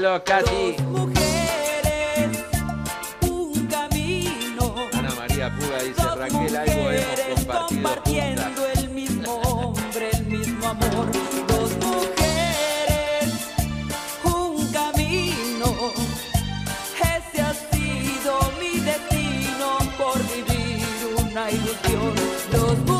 Dímelo, 0.00 0.24
Katy. 0.24 0.76
Dos 0.78 0.86
mujeres, 0.86 2.38
un 3.20 3.66
camino. 3.66 4.74
Ana 4.94 5.14
María 5.14 5.54
Puga 5.54 5.82
dice, 5.82 6.02
Raquel, 6.16 6.56
algo 6.56 6.90
hemos 6.90 7.20
compartido. 7.36 7.66
Compartiendo 7.66 8.66
el 8.76 8.88
mismo 8.88 9.34
hombre, 9.42 10.10
el 10.14 10.24
mismo 10.24 10.68
amor. 10.68 11.06
Dos 11.48 11.76
mujeres, 11.84 13.28
un 14.24 14.72
camino. 14.72 15.92
Ese 16.98 17.42
ha 17.42 17.52
sido 17.52 18.52
mi 18.58 18.80
destino 18.80 19.78
por 19.98 20.16
vivir 20.32 21.14
una 21.18 21.50
ilusión. 21.50 22.99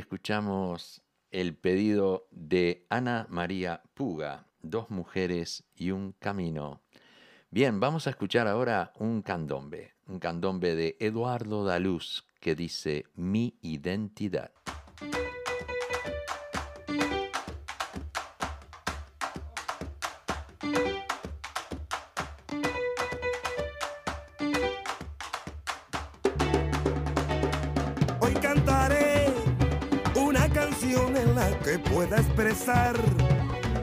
escuchamos 0.00 1.02
el 1.30 1.54
pedido 1.54 2.26
de 2.30 2.86
Ana 2.88 3.26
María 3.28 3.82
Puga, 3.94 4.46
Dos 4.62 4.90
mujeres 4.90 5.64
y 5.74 5.90
un 5.90 6.12
camino. 6.12 6.82
Bien, 7.50 7.80
vamos 7.80 8.06
a 8.06 8.10
escuchar 8.10 8.46
ahora 8.46 8.92
un 8.98 9.22
candombe, 9.22 9.94
un 10.06 10.18
candombe 10.18 10.74
de 10.74 10.96
Eduardo 11.00 11.64
Daluz 11.64 12.26
que 12.40 12.54
dice 12.54 13.06
Mi 13.14 13.58
identidad. 13.62 14.50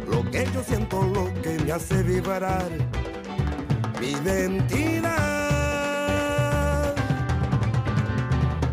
lo 0.08 0.30
que 0.30 0.46
yo 0.54 0.64
siento, 0.64 1.02
lo 1.02 1.34
que 1.42 1.58
me 1.66 1.72
hace 1.72 2.04
vibrar. 2.04 2.70
Mi 4.00 4.12
identidad. 4.12 5.14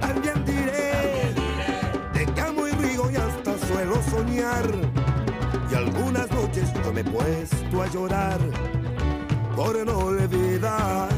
También 0.00 0.44
diré, 0.44 1.32
de 2.12 2.26
camo 2.34 2.68
y 2.68 2.72
rigo 2.72 3.10
y 3.10 3.16
hasta 3.16 3.56
suelo 3.66 4.02
soñar. 4.10 4.66
Y 5.70 5.74
algunas 5.74 6.30
noches 6.30 6.70
yo 6.84 6.92
me 6.92 7.00
he 7.00 7.04
puesto 7.04 7.82
a 7.82 7.86
llorar 7.86 8.40
por 9.56 9.74
no 9.86 9.98
olvidar. 9.98 11.08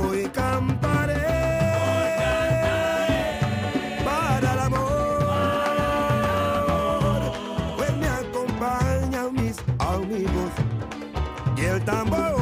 Hoy 0.00 0.30
cantaré. 0.32 1.45
tambor. 11.86 12.35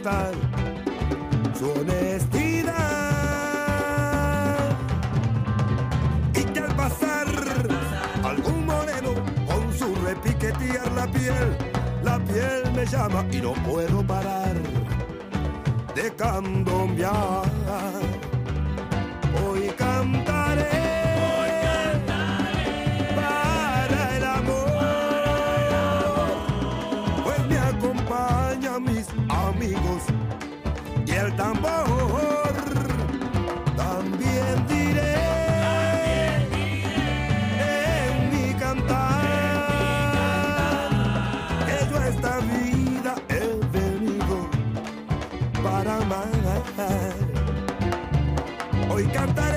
Amistad, 0.00 0.32
su 1.58 1.70
honestidad. 1.72 2.74
Y 6.34 6.44
que 6.44 6.60
al 6.60 6.74
pasar 6.76 7.26
algún 8.24 8.66
moreno 8.66 9.14
con 9.46 9.72
su 9.76 9.94
repiquetear 9.96 10.90
la 10.92 11.06
piel, 11.06 11.56
la 12.02 12.18
piel 12.18 12.72
me 12.74 12.86
llama 12.86 13.24
y 13.30 13.40
no 13.40 13.52
puedo 13.52 14.02
parar 14.06 14.54
de 15.94 16.14
candombear. 16.14 17.49
Hoy 48.88 49.06
cantaré. 49.08 49.49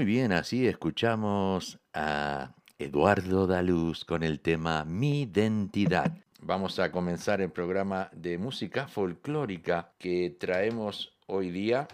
Muy 0.00 0.06
bien, 0.06 0.32
así 0.32 0.66
escuchamos 0.66 1.78
a 1.92 2.54
Eduardo 2.78 3.46
Daluz 3.46 4.06
con 4.06 4.22
el 4.22 4.40
tema 4.40 4.86
Mi 4.86 5.24
Identidad. 5.24 6.16
Vamos 6.40 6.78
a 6.78 6.90
comenzar 6.90 7.42
el 7.42 7.50
programa 7.50 8.08
de 8.14 8.38
música 8.38 8.88
folclórica 8.88 9.92
que 9.98 10.34
traemos 10.40 11.12
hoy 11.26 11.50
día. 11.50 11.86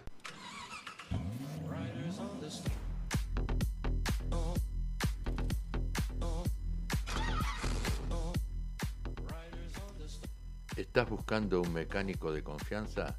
¿Estás 10.76 11.10
buscando 11.10 11.60
un 11.60 11.72
mecánico 11.72 12.30
de 12.30 12.44
confianza? 12.44 13.18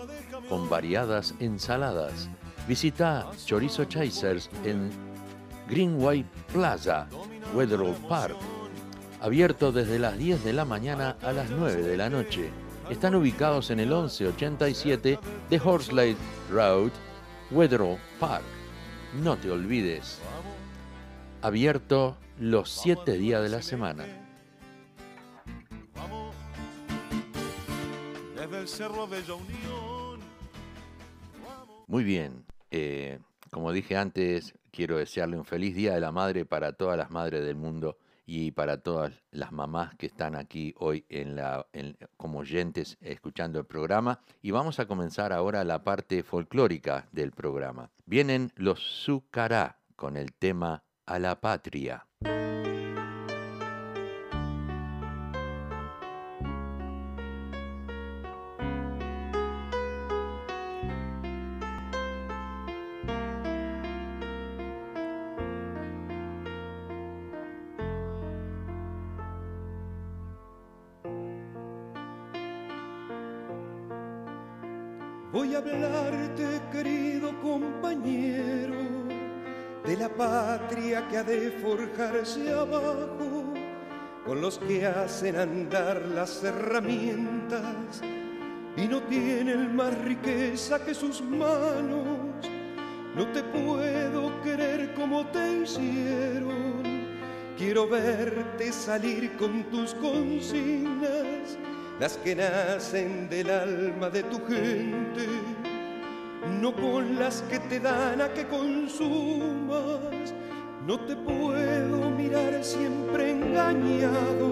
con 0.50 0.68
variadas 0.70 1.36
ensaladas. 1.40 2.30
Visita 2.68 3.30
Chorizo 3.46 3.86
Chasers 3.86 4.50
en 4.66 4.90
Greenway 5.70 6.26
Plaza, 6.52 7.08
Wetherall 7.54 7.96
Park, 8.08 8.38
abierto 9.22 9.72
desde 9.72 10.00
las 10.00 10.18
10 10.18 10.44
de 10.44 10.54
la 10.54 10.66
mañana 10.66 11.16
a 11.22 11.32
las 11.32 11.52
9 11.52 11.84
de 11.84 11.98
la 11.98 12.10
noche. 12.10 12.50
Están 12.90 13.14
ubicados 13.14 13.70
en 13.70 13.82
el 13.82 13.90
1187 13.90 15.20
de 15.48 15.62
Horsley 15.64 16.18
Road, 16.52 16.90
Wetherall 17.52 18.00
Park. 18.20 18.44
No 19.22 19.38
te 19.38 19.52
olvides. 19.52 20.18
Abierto 21.44 22.18
los 22.40 22.70
7 22.70 23.18
días 23.18 23.44
de 23.44 23.50
la 23.50 23.62
semana. 23.62 24.06
Muy 31.88 32.04
bien. 32.04 32.46
eh, 32.72 33.20
como 33.52 33.72
dije 33.72 33.98
antes, 33.98 34.54
quiero 34.72 34.98
desearle 34.98 35.38
un 35.38 35.46
feliz 35.46 35.76
Día 35.76 35.94
de 35.94 36.00
la 36.00 36.12
Madre 36.12 36.46
para 36.46 36.74
todas 36.74 36.98
las 36.98 37.10
madres 37.10 37.44
del 37.44 37.56
mundo 37.56 37.98
y 38.26 38.52
para 38.52 38.78
todas 38.78 39.12
las 39.32 39.52
mamás 39.52 39.96
que 39.96 40.06
están 40.06 40.36
aquí 40.36 40.74
hoy 40.78 41.04
en 41.10 41.36
la, 41.36 41.66
como 42.16 42.40
oyentes 42.40 42.98
escuchando 43.02 43.60
el 43.60 43.66
programa. 43.66 44.22
Y 44.42 44.52
vamos 44.52 44.80
a 44.80 44.86
comenzar 44.86 45.34
ahora 45.34 45.64
la 45.64 45.84
parte 45.84 46.22
folclórica 46.22 47.08
del 47.12 47.32
programa. 47.32 47.90
Vienen 48.06 48.52
los 48.56 49.04
Zucará 49.04 49.80
con 49.96 50.16
el 50.16 50.32
tema 50.34 50.84
A 51.12 51.18
la 51.18 51.34
Patria. 51.36 52.06
Que 80.90 81.18
ha 81.18 81.24
de 81.24 81.52
forjarse 81.52 82.52
abajo, 82.52 83.54
con 84.26 84.42
los 84.42 84.58
que 84.58 84.86
hacen 84.86 85.36
andar 85.36 86.02
las 86.14 86.44
herramientas 86.44 88.02
y 88.76 88.88
no 88.88 89.02
tienen 89.04 89.76
más 89.76 89.96
riqueza 90.00 90.84
que 90.84 90.94
sus 90.94 91.22
manos. 91.22 92.48
No 93.16 93.28
te 93.32 93.44
puedo 93.44 94.42
querer 94.42 94.94
como 94.96 95.28
te 95.28 95.62
hicieron, 95.64 96.82
quiero 97.58 97.88
verte 97.88 98.72
salir 98.72 99.36
con 99.38 99.64
tus 99.66 99.94
consignas 99.96 101.58
las 102.00 102.18
que 102.18 102.36
nacen 102.36 103.30
del 103.30 103.50
alma 103.50 104.10
de 104.10 104.24
tu 104.24 104.38
gente. 104.48 105.28
no 106.62 106.74
con 106.74 107.20
las 107.20 107.42
que 107.44 107.60
te 107.60 107.80
dan 107.80 108.22
a 108.22 108.30
que 108.34 108.48
consumas. 108.48 110.34
No 110.90 110.98
te 111.02 111.16
puedo 111.16 112.10
mirar 112.10 112.64
siempre 112.64 113.30
engañado, 113.30 114.50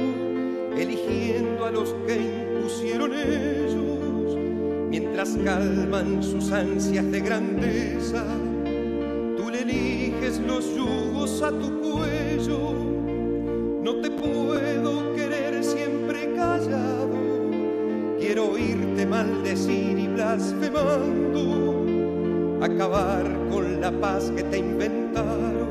eligiendo 0.78 1.66
a 1.66 1.72
los 1.72 1.96
que 2.06 2.16
impusieron 2.16 3.12
ellos, 3.16 4.38
mientras 4.88 5.36
calman 5.44 6.22
sus 6.22 6.52
ansias 6.52 7.10
de 7.10 7.22
grandeza. 7.22 8.24
Tú 9.36 9.50
le 9.50 9.64
eliges 9.64 10.38
los 10.42 10.76
yugos 10.76 11.42
a 11.42 11.50
tu 11.50 11.82
cuello, 11.82 12.76
no 13.82 13.96
te 13.96 14.12
puedo 14.12 15.16
querer 15.16 15.64
siempre 15.64 16.36
callado, 16.36 17.18
quiero 18.20 18.52
oírte 18.52 19.08
maldecir 19.08 19.98
y 19.98 20.08
blasfemando, 20.08 21.84
acabar 22.62 23.26
con 23.50 23.82
la 23.82 23.92
paz 23.92 24.32
que 24.36 24.44
te 24.44 24.60
inventaron 24.60 25.67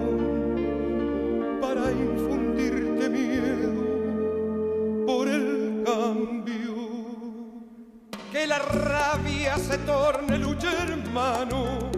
se 9.76 9.82
torne 9.84 10.38
lucha 10.38 10.70
hermano, 10.84 11.90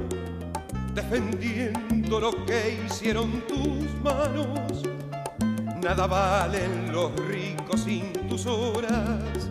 defendiendo 0.95 2.18
lo 2.20 2.45
que 2.45 2.81
hicieron 2.85 3.43
tus 3.47 3.93
manos. 4.03 4.83
Nada 5.81 6.07
valen 6.07 6.93
los 6.93 7.14
ricos 7.29 7.83
sin 7.83 8.12
tus 8.29 8.47
horas, 8.47 9.49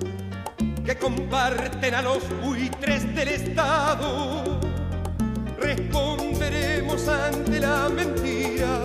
que 0.83 0.97
comparten 0.97 1.95
a 1.95 2.01
los 2.01 2.21
buitres 2.43 3.15
del 3.15 3.29
Estado. 3.29 4.59
Responderemos 5.59 7.07
ante 7.07 7.59
la 7.59 7.89
mentira 7.89 8.81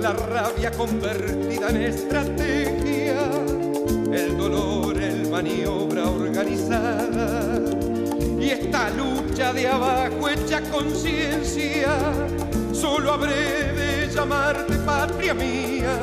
la 0.00 0.12
rabia 0.12 0.70
convertida 0.70 1.70
en 1.70 1.76
estrategia, 1.82 3.20
el 4.12 4.38
dolor 4.38 4.96
en 4.96 5.30
maniobra 5.30 6.08
organizada 6.08 7.67
esta 8.68 8.90
lucha 8.90 9.54
de 9.54 9.66
abajo 9.66 10.28
hecha 10.28 10.60
conciencia, 10.70 11.88
solo 12.70 13.14
habré 13.14 13.72
de 13.72 14.08
llamarte 14.14 14.74
patria 14.84 15.32
mía 15.32 15.98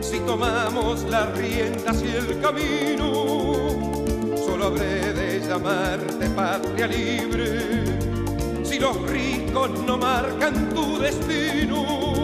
si 0.00 0.18
tomamos 0.20 1.04
las 1.04 1.32
riendas 1.38 2.02
y 2.02 2.08
el 2.08 2.40
camino, 2.40 4.34
solo 4.36 4.66
habré 4.66 5.12
de 5.12 5.40
llamarte 5.46 6.28
patria 6.30 6.88
libre 6.88 7.84
si 8.64 8.80
los 8.80 9.00
ricos 9.08 9.70
no 9.86 9.96
marcan 9.96 10.74
tu 10.74 10.98
destino. 10.98 12.23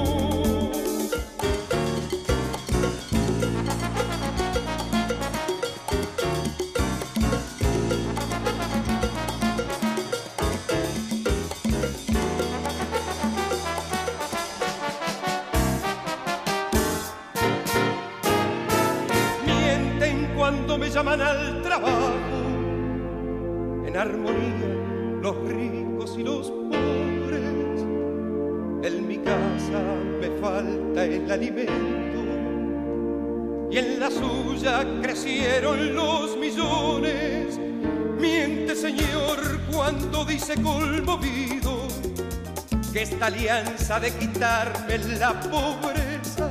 Alianza 43.27 44.01
de 44.01 44.11
quitarme 44.12 44.99
la 45.18 45.39
pobreza 45.41 46.49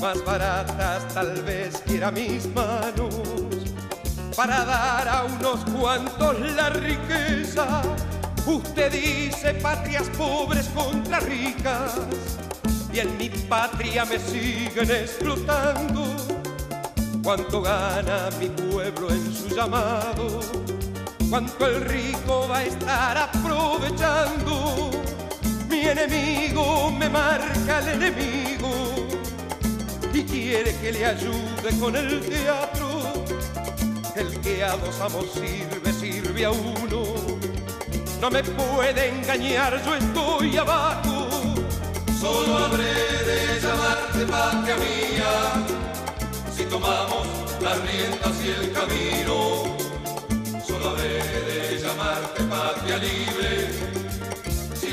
más 0.00 0.24
baratas 0.24 1.08
tal 1.12 1.42
vez 1.42 1.82
quiera 1.86 2.10
mis 2.10 2.46
manos 2.54 3.14
para 4.36 4.64
dar 4.64 5.08
a 5.08 5.24
unos 5.24 5.64
cuantos 5.64 6.38
la 6.54 6.70
riqueza. 6.70 7.82
Usted 8.46 8.92
dice 8.92 9.54
patrias 9.54 10.08
pobres 10.16 10.68
contra 10.68 11.18
ricas 11.18 11.94
y 12.92 13.00
en 13.00 13.18
mi 13.18 13.28
patria 13.28 14.04
me 14.04 14.18
siguen 14.18 14.90
explotando. 14.90 16.14
Cuánto 17.24 17.60
gana 17.60 18.28
mi 18.38 18.48
pueblo 18.48 19.10
en 19.10 19.34
su 19.34 19.48
llamado, 19.48 20.40
cuánto 21.28 21.66
el 21.66 21.80
rico 21.84 22.46
va 22.48 22.58
a 22.58 22.64
estar 22.64 23.18
aprovechando. 23.18 24.87
Mi 25.88 25.92
enemigo 25.92 26.90
me 26.90 27.08
marca 27.08 27.78
el 27.78 27.88
enemigo 27.88 28.68
y 30.12 30.22
quiere 30.22 30.76
que 30.76 30.92
le 30.92 31.06
ayude 31.06 31.80
con 31.80 31.96
el 31.96 32.20
teatro. 32.20 33.24
El 34.14 34.38
que 34.40 34.62
a 34.62 34.76
dos 34.76 35.00
amos 35.00 35.32
sirve, 35.32 35.90
sirve 35.94 36.44
a 36.44 36.50
uno. 36.50 37.04
No 38.20 38.30
me 38.30 38.44
puede 38.44 39.08
engañar, 39.08 39.82
yo 39.82 39.94
estoy 39.94 40.58
abajo. 40.58 41.26
Solo 42.20 42.58
habré 42.58 42.92
de 43.24 43.58
llamarte 43.58 44.26
patria 44.26 44.76
mía 44.76 45.64
si 46.54 46.64
tomamos 46.64 47.26
las 47.62 47.78
riendas 47.80 48.44
y 48.44 48.48
el 48.48 48.72
camino. 48.72 49.74
Solo 50.66 50.90
habré 50.90 51.14
de 51.46 51.78
llamarte 51.80 52.42
patria 52.42 52.98
libre 52.98 53.57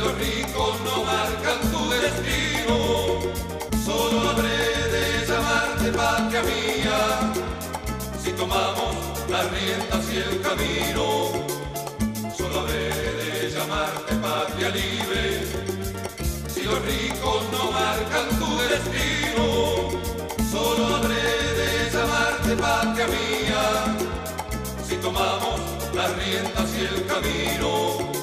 los 0.06 0.18
ricos 0.20 0.74
no 0.88 1.04
marcan 1.04 1.60
tu 1.72 1.82
destino. 1.90 2.78
Solo 3.84 4.30
habré 4.30 4.62
de 4.96 5.26
llamarte 5.28 5.92
patria 5.92 6.42
mía 6.44 7.00
si 8.24 8.32
tomamos 8.32 8.94
las 9.30 9.46
riendas 9.52 10.04
y 10.14 10.18
el 10.28 10.42
camino. 10.48 11.06
Solo 12.38 12.60
habré 12.62 12.90
de 13.22 13.50
llamarte 13.50 14.14
patria 14.26 14.70
libre 14.70 15.24
si 16.54 16.62
los 16.64 16.80
ricos 16.92 17.42
no 17.56 17.72
marcan 17.72 18.28
tu 18.42 18.50
destino. 18.74 19.46
Solo 20.52 20.84
habré 20.98 21.28
de 21.62 21.72
llamarte 21.96 22.56
patria 22.66 23.08
mía 23.08 23.64
si 24.88 24.96
tomamos 24.98 25.60
las 25.96 26.10
riendas 26.18 26.70
y 26.78 26.82
el 26.94 27.06
camino. 27.08 28.15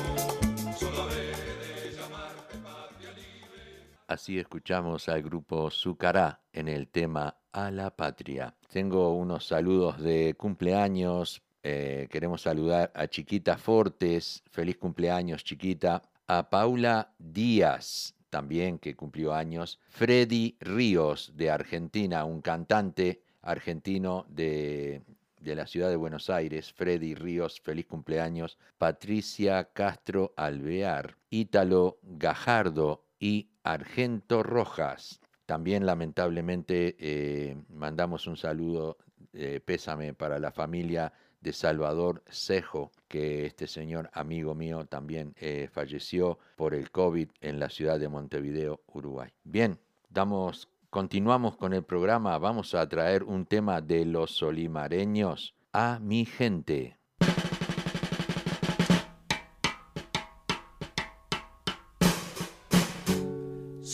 Así 4.13 4.39
escuchamos 4.39 5.09
al 5.09 5.23
grupo 5.23 5.71
Zucará 5.71 6.43
en 6.53 6.69
el 6.69 6.89
tema 6.89 7.35
A 7.51 7.71
la 7.71 7.97
Patria. 7.97 8.55
Tengo 8.71 9.15
unos 9.15 9.47
saludos 9.47 10.03
de 10.03 10.35
cumpleaños. 10.35 11.41
eh, 11.63 12.09
queremos 12.11 12.43
saludar 12.43 12.93
a 12.95 13.07
Chiquita 13.07 13.57
Fortes. 13.57 14.43
Feliz 14.51 14.77
cumpleaños, 14.77 15.45
Chiquita. 15.45 16.03
A 16.27 16.51
Paula 16.51 17.15
Díaz, 17.19 18.15
también 18.29 18.79
que 18.79 18.95
cumplió 18.95 19.33
años. 19.33 19.81
Freddy 19.89 20.59
Ríos, 20.61 21.33
de 21.35 21.51
Argentina, 21.51 22.27
un 22.27 22.43
cantante 22.43 23.23
argentino 23.41 24.27
de, 24.29 25.01
de 25.41 25.55
la 25.55 25.67
ciudad 25.67 25.89
de 25.89 25.97
Buenos 25.97 26.29
Aires. 26.29 26.71
Freddy 26.71 27.15
Ríos, 27.15 27.63
feliz 27.63 27.87
cumpleaños. 27.87 28.59
Patricia 28.77 29.73
Castro 29.73 30.35
Alvear. 30.37 31.17
Ítalo 31.31 31.99
Gajardo 32.03 33.07
y 33.19 33.52
Argento 33.65 34.43
Rojas. 34.43 35.21
También 35.47 35.87
lamentablemente 35.87 36.97
eh, 36.99 37.57
mandamos 37.69 38.27
un 38.27 38.37
saludo, 38.37 38.97
eh, 39.33 39.61
pésame 39.65 40.15
para 40.15 40.39
la 40.39 40.53
familia 40.53 41.13
de 41.41 41.53
Salvador 41.53 42.23
Cejo, 42.31 42.93
que 43.09 43.47
este 43.47 43.67
señor 43.67 44.09
amigo 44.13 44.55
mío 44.55 44.87
también 44.87 45.35
eh, 45.37 45.69
falleció 45.73 46.39
por 46.57 46.75
el 46.75 46.91
COVID 46.91 47.29
en 47.41 47.59
la 47.59 47.69
ciudad 47.69 47.99
de 47.99 48.09
Montevideo, 48.09 48.81
Uruguay. 48.87 49.31
Bien, 49.43 49.79
damos, 50.09 50.69
continuamos 50.89 51.57
con 51.57 51.73
el 51.73 51.83
programa, 51.83 52.39
vamos 52.39 52.75
a 52.75 52.89
traer 52.89 53.25
un 53.25 53.45
tema 53.45 53.81
de 53.81 54.05
los 54.05 54.31
solimareños 54.31 55.55
a 55.73 55.99
mi 56.01 56.25
gente. 56.25 56.97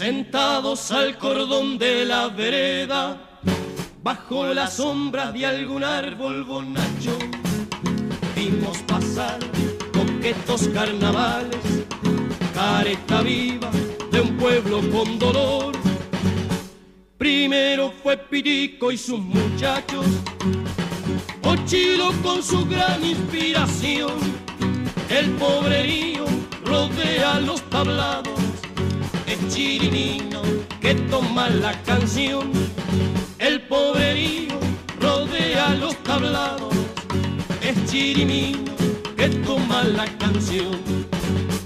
Sentados 0.08 0.90
al 0.90 1.18
cordón 1.18 1.76
de 1.76 2.06
la 2.06 2.28
vereda, 2.28 3.40
bajo 4.02 4.46
la 4.54 4.66
sombra 4.66 5.30
de 5.32 5.44
algún 5.44 5.84
árbol 5.84 6.44
bonacho, 6.44 7.14
vimos 8.34 8.78
pasar 8.86 9.38
con 9.92 10.18
que 10.20 10.30
estos 10.30 10.68
carnavales, 10.68 11.84
careta 12.54 13.20
viva 13.20 13.70
de 14.10 14.22
un 14.22 14.38
pueblo 14.38 14.80
con 14.90 15.18
dolor. 15.18 15.76
Primero 17.18 17.92
fue 18.02 18.16
Pirico 18.16 18.90
y 18.90 18.96
sus 18.96 19.20
muchachos, 19.20 20.06
Ochilo 21.42 22.12
con 22.22 22.42
su 22.42 22.64
gran 22.64 23.04
inspiración, 23.04 24.12
el 25.10 25.32
pobrerío 25.32 26.24
rodea 26.64 27.40
los 27.40 27.60
tablados, 27.68 28.57
el 29.28 29.48
chirinino 29.48 30.40
que 30.80 30.94
toma 30.94 31.50
la 31.50 31.72
canción, 31.82 32.50
el 33.38 33.60
pobrerío 33.62 34.58
rodea 35.00 35.74
los 35.74 35.94
tablados, 36.02 36.74
es 37.60 37.90
chirimino 37.90 38.72
que 39.16 39.28
toma 39.28 39.84
la 39.84 40.06
canción. 40.18 40.78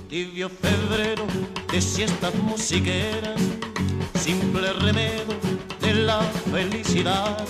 Tibio 0.09 0.51
febrero 0.51 1.25
de 1.73 1.81
siestas 1.81 2.35
musiqueras, 2.35 3.41
simple 4.19 4.73
remedio 4.73 5.39
de 5.81 5.95
la 5.95 6.21
felicidad. 6.51 7.47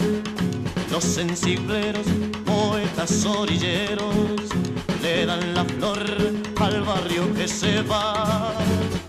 Los 0.90 1.04
sensibleros, 1.04 2.06
poetas 2.44 3.24
orilleros, 3.24 4.14
le 5.02 5.26
dan 5.26 5.54
la 5.54 5.64
flor 5.64 6.04
al 6.60 6.82
barrio 6.82 7.32
que 7.34 7.48
se 7.48 7.82
va. 7.82 8.54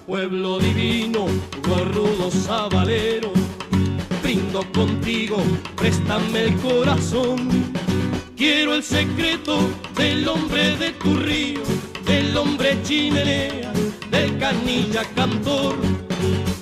Pueblo 0.06 0.60
divino, 0.60 1.28
gorrudo 1.66 2.30
sabalero, 2.30 3.32
brindo 4.22 4.62
contigo, 4.74 5.38
préstame 5.78 6.44
el 6.44 6.56
corazón. 6.58 7.50
Quiero 8.36 8.76
el 8.76 8.84
secreto 8.84 9.58
del 9.96 10.28
hombre 10.28 10.76
de 10.76 10.92
tu 10.92 11.16
río, 11.16 11.62
del 12.06 12.36
hombre 12.36 12.78
chimenea, 12.84 13.72
del 14.12 14.38
canilla 14.38 15.04
cantor. 15.16 15.78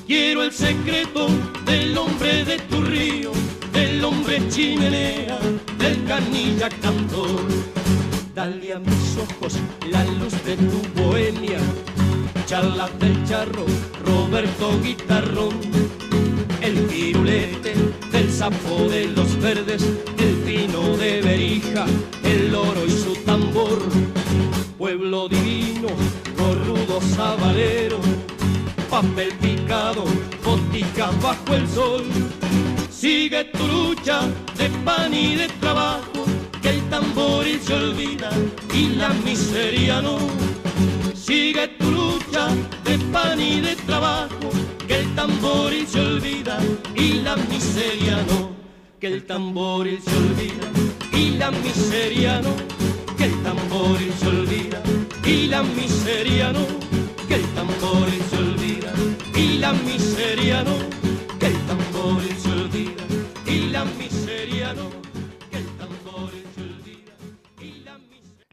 Quiero 0.05 0.43
el 0.43 0.51
secreto 0.51 1.27
del 1.65 1.97
hombre 1.97 2.45
de 2.45 2.59
tu 2.59 2.79
río, 2.81 3.31
del 3.73 4.05
hombre 4.05 4.47
chimenea, 4.49 5.39
del 5.79 6.05
canilla 6.05 6.69
cantor. 6.69 7.41
Dale 8.35 8.73
a 8.73 8.79
mis 8.79 9.17
ojos 9.17 9.57
la 9.89 10.03
luz 10.05 10.33
de 10.45 10.55
tu 10.57 11.01
bohemia, 11.01 11.59
charla 12.51 12.89
del 12.99 13.25
charro, 13.25 13.65
Roberto 14.05 14.77
Guitarrón, 14.83 15.57
el 16.59 16.79
pirulete 16.81 17.73
del 18.11 18.29
sapo 18.29 18.89
de 18.89 19.07
los 19.07 19.39
verdes, 19.39 19.81
el 20.17 20.33
pino 20.45 20.97
de 20.97 21.21
berija, 21.21 21.85
el 22.25 22.53
oro 22.53 22.85
y 22.85 22.91
su 22.91 23.13
tambor. 23.25 23.79
Pueblo 24.77 25.29
divino, 25.29 25.87
corrudo 26.37 26.99
sabalero, 27.15 27.99
papel 28.89 29.31
picado, 29.39 30.03
botica 30.43 31.09
bajo 31.21 31.55
el 31.55 31.65
sol. 31.69 32.03
Sigue 32.89 33.45
tu 33.45 33.65
lucha 33.65 34.23
de 34.57 34.67
pan 34.83 35.13
y 35.13 35.35
de 35.35 35.47
trabajo, 35.61 36.25
que 36.61 36.71
el 36.71 36.81
tamboril 36.89 37.61
se 37.61 37.73
olvida 37.75 38.29
y 38.73 38.89
la 38.97 39.07
miseria 39.23 40.01
no. 40.01 40.51
Sigue 41.23 41.67
tu 41.77 41.91
lucha 41.91 42.47
de 42.83 42.97
pan 43.13 43.39
y 43.39 43.61
de 43.61 43.75
trabajo, 43.75 44.49
que 44.87 45.01
el 45.01 45.13
tamboril 45.13 45.85
se 45.87 45.99
olvida 45.99 46.57
y 46.95 47.21
la 47.21 47.35
miseria 47.35 48.17
no. 48.27 48.49
Que 48.99 49.07
el 49.07 49.27
tamboril 49.27 50.01
se 50.01 50.17
olvida 50.17 50.67
y 51.13 51.37
la 51.37 51.51
miseria 51.51 52.41
no. 52.41 52.55
Que 53.17 53.25
el 53.25 53.43
tamboril 53.43 54.11
se 54.19 54.27
olvida 54.29 54.81
y 55.23 55.45
la 55.45 55.61
miseria 55.61 56.53
no. 56.53 56.65
Que 57.27 57.35
el 57.35 57.45
tamboril 57.53 58.21
se 58.31 58.37
olvida 58.37 58.91
y 59.35 59.59
la 59.59 59.73
miseria 59.73 60.63
no. 60.63 60.75
Que 61.39 61.47
el 61.47 61.59
tamboril 61.67 62.35
se 62.35 62.51
olvida 62.51 63.03
y 63.45 63.69
la 63.69 63.85
miseria 63.85 64.73
no. 64.73 65.00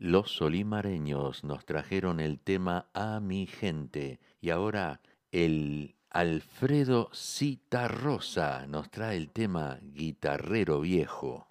Los 0.08 0.30
solimareños 0.30 1.44
nos 1.44 1.66
trajeron 1.66 2.18
el 2.18 2.40
tema 2.40 2.86
A 2.94 3.20
mi 3.20 3.46
gente 3.46 4.20
y 4.40 4.48
ahora 4.48 5.02
el 5.32 5.96
Alfredo 6.08 7.10
Citarrosa 7.14 8.66
nos 8.66 8.90
trae 8.90 9.18
el 9.18 9.28
tema 9.28 9.78
Guitarrero 9.82 10.80
Viejo. 10.80 11.46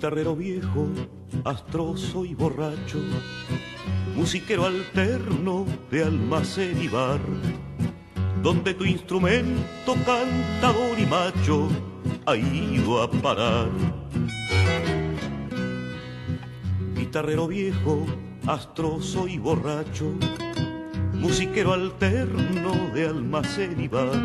Guitarrero 0.00 0.34
viejo, 0.34 0.88
astroso 1.44 2.24
y 2.24 2.34
borracho, 2.34 3.00
musiquero 4.16 4.64
alterno 4.64 5.66
de 5.90 6.04
almacén 6.04 6.82
y 6.82 6.88
bar, 6.88 7.20
donde 8.42 8.72
tu 8.72 8.86
instrumento 8.86 9.94
cantador 10.06 10.98
y 10.98 11.04
macho 11.04 11.68
ha 12.24 12.34
ido 12.34 13.02
a 13.02 13.10
parar. 13.10 13.68
Guitarrero 16.94 17.46
viejo, 17.46 18.06
astroso 18.46 19.28
y 19.28 19.36
borracho, 19.36 20.14
musiquero 21.12 21.74
alterno 21.74 22.72
de 22.94 23.06
almacén 23.06 23.78
y 23.78 23.88
bar, 23.88 24.18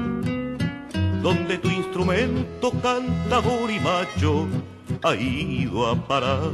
donde 1.21 1.57
tu 1.57 1.67
instrumento 1.67 2.71
cantador 2.81 3.69
y 3.69 3.79
macho 3.81 4.47
ha 5.05 5.15
ido 5.15 5.85
a 5.85 5.95
parar. 5.95 6.51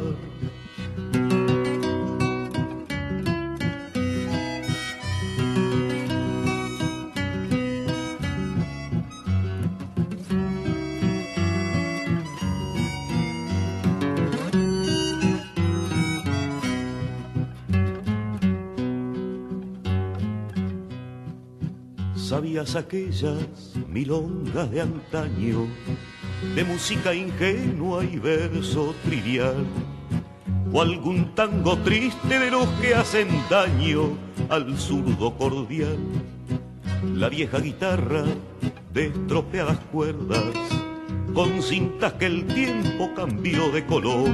¿Sabías 22.16 22.76
aquellas 22.76 23.76
milongas 23.88 24.70
de 24.72 24.82
antaño? 24.82 25.68
De 26.56 26.66
música 26.66 27.14
ingenua 27.14 28.04
y 28.04 28.18
verso 28.18 28.94
trivial, 29.06 29.66
o 30.74 30.82
algún 30.82 31.34
tango 31.34 31.78
triste 31.78 32.40
de 32.40 32.52
los 32.52 32.68
que 32.82 32.94
hacen 32.94 33.28
daño 33.50 34.18
al 34.50 34.78
zurdo 34.78 35.34
cordial. 35.38 35.98
La 37.16 37.30
vieja 37.30 37.60
guitarra 37.60 38.24
de 38.94 39.08
estropeadas 39.08 39.80
cuerdas, 39.92 40.46
con 41.34 41.62
cintas 41.62 42.14
que 42.14 42.26
el 42.26 42.46
tiempo 42.48 43.12
cambió 43.16 43.70
de 43.70 43.86
color, 43.86 44.30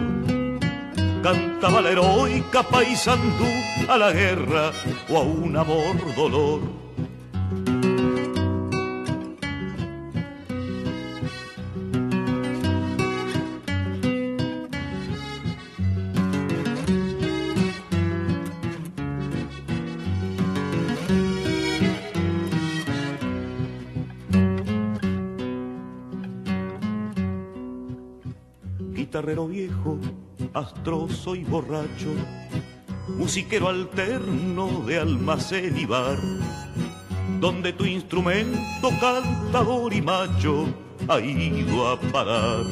cantaba 1.22 1.82
la 1.82 1.92
heroica 1.92 2.64
paisandú 2.64 3.46
a 3.88 3.98
la 3.98 4.12
guerra 4.12 4.72
o 5.10 5.18
a 5.18 5.22
un 5.22 5.56
amor 5.56 6.16
dolor 6.16 6.87
astroso 30.54 31.36
y 31.36 31.44
borracho, 31.44 32.14
musiquero 33.18 33.70
alterno 33.70 34.84
de 34.86 35.00
almacén 35.00 35.78
y 35.78 35.86
bar, 35.86 36.18
donde 37.40 37.74
tu 37.74 37.86
instrumento 37.86 38.90
cantador 39.00 39.94
y 39.94 40.02
macho 40.02 40.66
ha 41.08 41.20
ido 41.20 41.90
a 41.90 42.00
parar. 42.00 42.66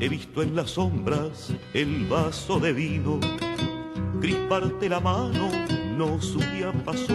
He 0.00 0.08
visto 0.08 0.42
en 0.42 0.56
las 0.56 0.72
sombras 0.72 1.52
el 1.72 2.06
vaso 2.06 2.58
de 2.58 2.72
vino, 2.72 3.20
crisparte 4.20 4.88
la 4.88 5.00
mano 5.00 5.50
no 5.96 6.20
su 6.20 6.40
pasó, 6.84 7.14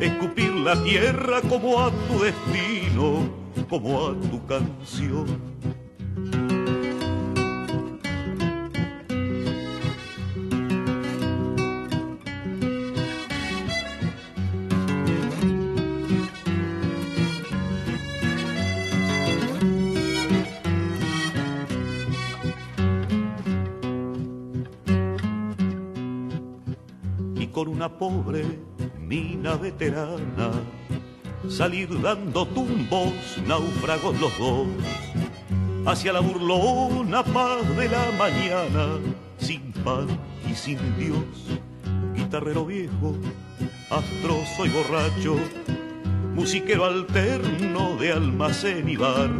escupir 0.00 0.54
la 0.54 0.80
tierra 0.84 1.40
como 1.42 1.80
a 1.80 1.90
tu 1.90 2.20
destino 2.22 3.39
como 3.70 4.08
a 4.08 4.14
tu 4.14 4.44
canción. 4.46 5.26
y 27.36 27.46
con 27.46 27.68
una 27.68 27.88
pobre 27.88 28.44
mina 28.98 29.54
veterana 29.54 30.79
salir 31.48 31.88
dando 32.00 32.46
tumbos, 32.46 33.38
náufragos 33.46 34.20
los 34.20 34.38
dos, 34.38 34.66
hacia 35.86 36.12
la 36.12 36.20
burlona 36.20 37.22
paz 37.22 37.76
de 37.76 37.88
la 37.88 38.10
mañana, 38.18 38.98
sin 39.38 39.72
pan 39.84 40.06
y 40.50 40.54
sin 40.54 40.78
Dios, 40.98 41.58
guitarrero 42.14 42.66
viejo, 42.66 43.14
astroso 43.90 44.66
y 44.66 44.68
borracho, 44.68 45.36
musiquero 46.34 46.84
alterno 46.84 47.96
de 47.96 48.12
almacén 48.12 48.88
y 48.88 48.96
bar, 48.96 49.30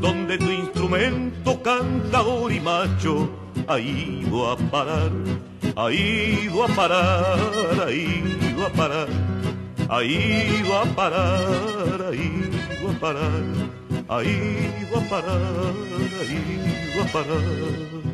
donde 0.00 0.38
tu 0.38 0.50
instrumento 0.50 1.62
cantador 1.62 2.52
y 2.52 2.60
macho 2.60 3.30
ha 3.66 3.78
ido 3.78 4.50
a 4.50 4.56
parar, 4.56 5.10
ha 5.76 5.92
ido 5.92 6.64
a 6.64 6.68
parar, 6.68 7.38
ha 7.86 7.90
ido 7.90 8.66
a 8.66 8.70
parar, 8.70 9.08
ha 9.88 10.04
ido 10.04 10.76
a 10.76 10.84
parar, 10.84 12.02
ha 12.02 12.14
ido 12.14 12.90
a 12.90 13.00
parar, 13.00 13.42
ha 14.08 14.22
ido 14.22 14.98
a 14.98 15.00
parar, 15.08 15.74
ha 16.18 16.24
ido 16.24 17.02
a 17.02 17.06
parar. 17.12 18.07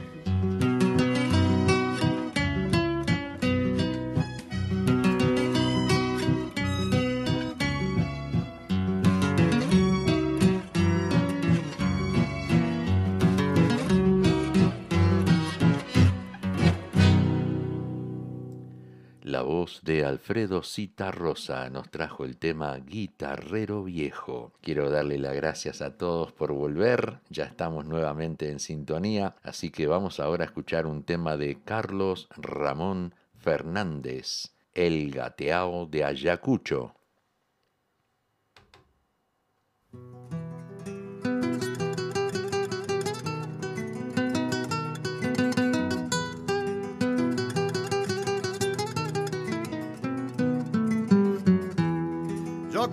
De 19.65 20.05
Alfredo 20.05 20.63
Cita 20.63 21.11
Rosa 21.11 21.71
nos 21.71 21.91
trajo 21.91 22.27
el 22.27 22.37
tema 22.37 22.77
Guitarrero 22.77 23.85
Viejo. 23.85 24.53
Quiero 24.61 24.91
darle 24.91 25.17
las 25.17 25.35
gracias 25.35 25.81
a 25.81 25.97
todos 25.97 26.33
por 26.33 26.53
volver, 26.53 27.21
ya 27.31 27.45
estamos 27.45 27.87
nuevamente 27.87 28.51
en 28.51 28.61
sintonía, 28.61 29.37
así 29.43 29.71
que 29.71 29.87
vamos 29.87 30.21
ahora 30.21 30.45
a 30.45 30.47
escuchar 30.47 30.87
un 30.87 31.03
tema 31.03 31.39
de 31.39 31.63
Carlos 31.65 32.29
Ramón 32.37 33.15
Fernández, 33.39 34.53
El 34.75 35.11
Gateao 35.11 35.87
de 35.87 36.05
Ayacucho. 36.05 36.95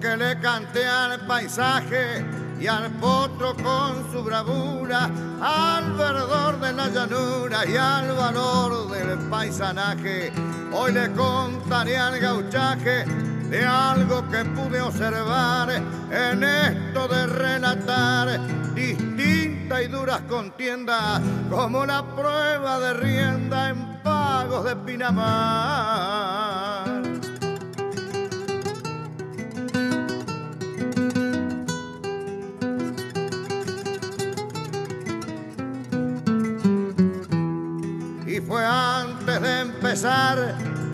Que 0.02 0.18
le 0.18 0.40
canté 0.40 0.88
al 0.88 1.28
paisaje 1.28 2.26
y 2.60 2.66
al 2.66 2.90
potro 2.94 3.56
con 3.56 4.12
su 4.12 4.24
bravura, 4.24 5.08
al 5.40 5.94
verdor 5.94 6.60
de 6.60 6.74
la 6.74 6.90
llanura 6.90 7.64
y 7.68 7.78
al 7.78 8.12
valor 8.16 8.90
del 8.90 9.20
paisanaje. 9.30 10.34
Hoy 10.74 10.94
le 10.94 11.12
contaré 11.12 11.98
al 11.98 12.20
gauchaje 12.20 13.06
de 13.50 13.64
algo 13.64 14.28
que 14.32 14.44
pude 14.44 14.82
observar 14.82 15.70
en 15.70 16.44
esto 16.44 17.08
de 17.08 17.28
relatar 17.28 18.40
distintas 18.74 19.84
y 19.84 19.88
duras 19.88 20.22
contiendas 20.28 21.22
como 21.50 21.86
la 21.86 22.04
prueba 22.16 22.80
de 22.80 22.94
rienda 22.96 23.70
en 23.70 24.02
pagos 24.02 24.66
de 24.66 24.76
Pinamar. 24.78 26.81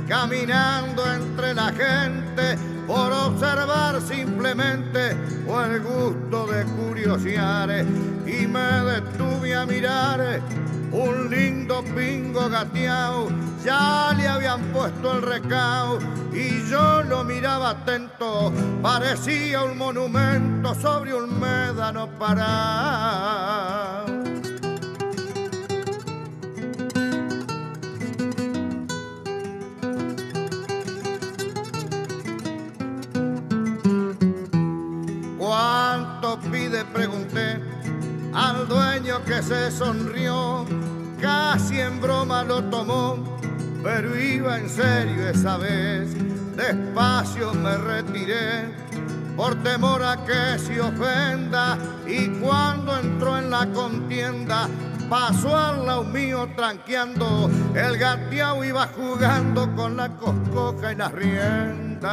Caminando 0.08 1.04
entre 1.14 1.54
la 1.54 1.72
gente 1.72 2.58
por 2.88 3.12
observar 3.12 4.02
simplemente 4.02 5.16
o 5.48 5.62
el 5.62 5.82
gusto 5.82 6.48
de 6.48 6.64
curiosear. 6.64 7.86
Y 8.26 8.48
me 8.48 8.60
detuve 8.60 9.56
a 9.56 9.66
mirar 9.66 10.42
un 10.92 11.30
lindo 11.30 11.84
pingo 11.96 12.50
gateao 12.50 13.30
ya 13.68 14.14
le 14.16 14.28
habían 14.28 14.62
puesto 14.72 15.18
el 15.18 15.22
recao 15.22 16.00
y 16.32 16.66
yo 16.70 17.04
lo 17.04 17.26
miraba 17.26 17.72
atento. 17.72 18.54
Parecía 18.82 19.64
un 19.64 19.78
monumento 19.78 20.74
sobre 20.74 21.14
un 21.14 21.38
médano 21.38 22.08
parado 22.18 23.97
Pregunté 36.94 37.62
al 38.34 38.68
dueño 38.68 39.24
que 39.26 39.42
se 39.42 39.72
sonrió, 39.72 40.66
casi 41.22 41.80
en 41.80 42.00
broma 42.02 42.44
lo 42.44 42.64
tomó, 42.66 43.18
pero 43.84 44.20
iba 44.20 44.58
en 44.58 44.70
serio 44.70 45.30
esa 45.30 45.58
vez. 45.58 46.16
Despacio 46.56 47.54
me 47.54 47.78
retiré 47.78 48.74
por 49.36 49.56
temor 49.62 50.04
a 50.04 50.18
que 50.26 50.58
se 50.58 50.82
ofenda 50.82 51.78
y 52.08 52.28
cuando 52.40 52.98
entró 52.98 53.38
en 53.38 53.52
la 53.52 53.68
contienda 53.68 54.68
pasó 55.10 55.56
al 55.56 55.86
lado 55.86 56.04
mío 56.04 56.50
tranqueando, 56.56 57.50
el 57.76 57.98
gateao 57.98 58.64
iba 58.64 58.88
jugando 58.88 59.74
con 59.76 59.96
la 59.96 60.10
coscoja 60.10 60.94
y 60.94 60.96
las 60.96 61.12
riendas. 61.12 62.08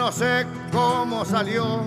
No 0.00 0.10
sé 0.10 0.46
cómo 0.72 1.26
salió 1.26 1.86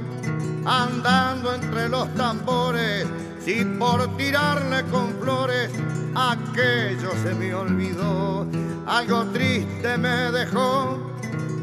andando 0.68 1.55
entre 1.55 1.89
los 1.89 2.14
tambores, 2.14 3.07
si 3.43 3.66
por 3.66 4.16
tirarle 4.18 4.84
con 4.91 5.16
flores 5.20 5.72
aquello 6.14 7.09
se 7.24 7.34
me 7.34 7.55
olvidó. 7.55 8.45
Algo 8.86 9.26
triste 9.34 9.97
me 9.97 10.32
dejó 10.32 11.11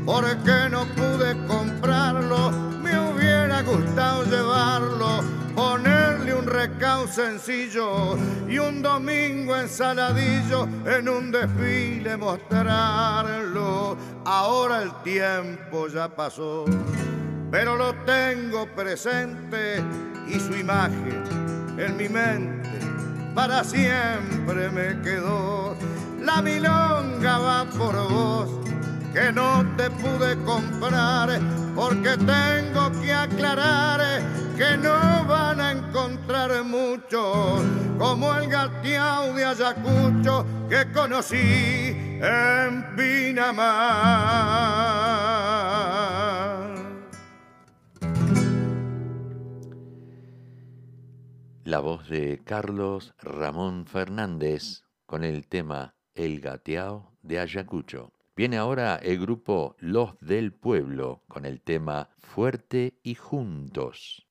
porque 0.04 0.68
no 0.72 0.86
pude 0.86 1.36
comprarlo. 1.46 2.50
Me 2.82 2.98
hubiera 2.98 3.62
gustado 3.62 4.24
llevarlo, 4.24 5.22
ponerle 5.54 5.90
un 5.94 5.99
recao 6.50 7.06
sencillo 7.06 8.18
y 8.48 8.58
un 8.58 8.82
domingo 8.82 9.56
ensaladillo 9.56 10.68
en 10.84 11.08
un 11.08 11.30
desfile 11.30 12.16
mostrarlo. 12.16 13.96
Ahora 14.24 14.82
el 14.82 14.92
tiempo 15.02 15.88
ya 15.88 16.08
pasó, 16.08 16.64
pero 17.50 17.76
lo 17.76 17.94
tengo 18.04 18.66
presente 18.74 19.82
y 20.26 20.38
su 20.38 20.54
imagen 20.56 21.24
en 21.78 21.96
mi 21.96 22.08
mente 22.08 22.60
para 23.34 23.64
siempre 23.64 24.70
me 24.70 25.00
quedó. 25.02 25.76
La 26.20 26.42
milonga 26.42 27.38
va 27.38 27.64
por 27.64 27.94
vos, 28.10 28.50
que 29.12 29.32
no 29.32 29.64
te 29.76 29.90
pude 29.90 30.36
comprar, 30.44 31.40
porque 31.74 32.16
tengo 32.16 32.90
que 33.00 33.12
aclarar 33.12 34.22
que 34.56 34.76
no 34.76 35.24
van 35.26 35.60
a 35.60 35.72
encontrar 35.72 36.62
muchos 36.64 37.62
como 37.98 38.34
el 38.36 38.48
gateao 38.48 39.34
de 39.34 39.44
Ayacucho 39.44 40.46
que 40.68 40.90
conocí 40.92 41.96
en 42.22 42.94
Pinamar. 42.96 44.30
la 51.70 51.78
voz 51.78 52.08
de 52.08 52.42
Carlos 52.44 53.14
Ramón 53.16 53.86
Fernández 53.86 54.82
con 55.06 55.22
el 55.22 55.46
tema 55.46 55.94
El 56.16 56.40
gateao 56.40 57.16
de 57.22 57.38
Ayacucho. 57.38 58.12
Viene 58.40 58.56
ahora 58.56 58.96
el 58.96 59.20
grupo 59.20 59.76
Los 59.80 60.18
del 60.18 60.54
Pueblo 60.54 61.24
con 61.28 61.44
el 61.44 61.60
tema 61.60 62.08
Fuerte 62.20 62.98
y 63.02 63.14
Juntos. 63.14 64.29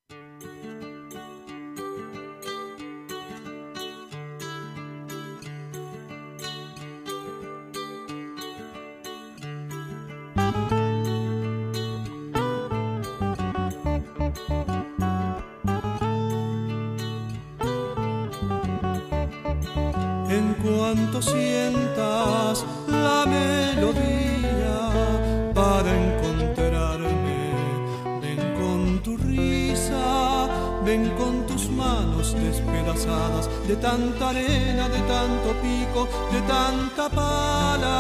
Tanta 34.20 34.30
arena, 34.32 34.90
de 34.90 35.00
tanto 35.08 35.54
pico, 35.62 36.08
de 36.32 36.42
tanta 36.42 37.10
pala. 37.10 37.96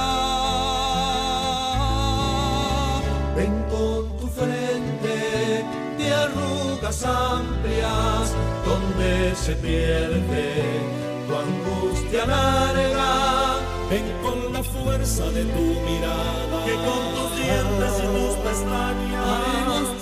Ven 3.36 3.65
con 3.70 4.17
tu 4.20 4.28
frente 4.28 5.65
de 5.97 6.13
arrugas 6.13 7.05
amplias 7.05 8.34
donde 8.65 9.34
se 9.36 9.55
pierde 9.55 10.82
tu 11.28 11.36
angustia 11.36 12.26
larga. 12.26 13.55
Ven 13.89 14.05
con 14.22 14.53
la 14.53 14.61
fuerza 14.61 15.24
de 15.32 15.45
tu 15.45 15.65
mirada, 15.88 16.65
que 16.65 16.76
con 16.88 17.01
tus 17.15 17.30
dientes 17.38 17.93
y 17.97 18.07
tus 18.15 18.36
pestañas 18.43 19.26
haremos 19.26 20.01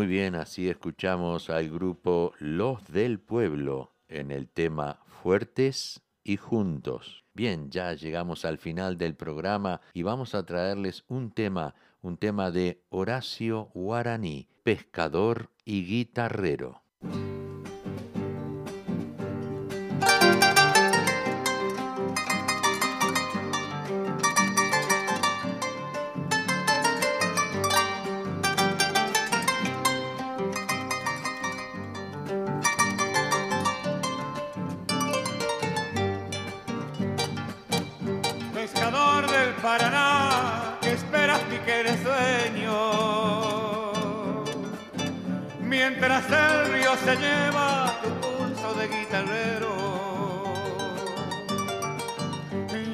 Muy 0.00 0.06
bien, 0.06 0.34
así 0.34 0.66
escuchamos 0.66 1.50
al 1.50 1.68
grupo 1.68 2.32
Los 2.38 2.90
del 2.90 3.20
Pueblo 3.20 3.92
en 4.08 4.30
el 4.30 4.48
tema 4.48 5.00
Fuertes 5.04 6.00
y 6.24 6.38
Juntos. 6.38 7.26
Bien, 7.34 7.70
ya 7.70 7.92
llegamos 7.92 8.46
al 8.46 8.56
final 8.56 8.96
del 8.96 9.14
programa 9.14 9.82
y 9.92 10.02
vamos 10.02 10.34
a 10.34 10.46
traerles 10.46 11.04
un 11.08 11.32
tema, 11.32 11.74
un 12.00 12.16
tema 12.16 12.50
de 12.50 12.82
Horacio 12.88 13.68
Guaraní, 13.74 14.48
pescador 14.62 15.50
y 15.66 15.84
guitarrero. 15.84 16.80
Mientras 46.00 46.24
el 46.30 46.72
río 46.72 46.92
se 47.04 47.14
lleva 47.14 47.92
tu 48.02 48.08
pulso 48.20 48.72
de 48.72 48.88
guitarrero. 48.88 49.68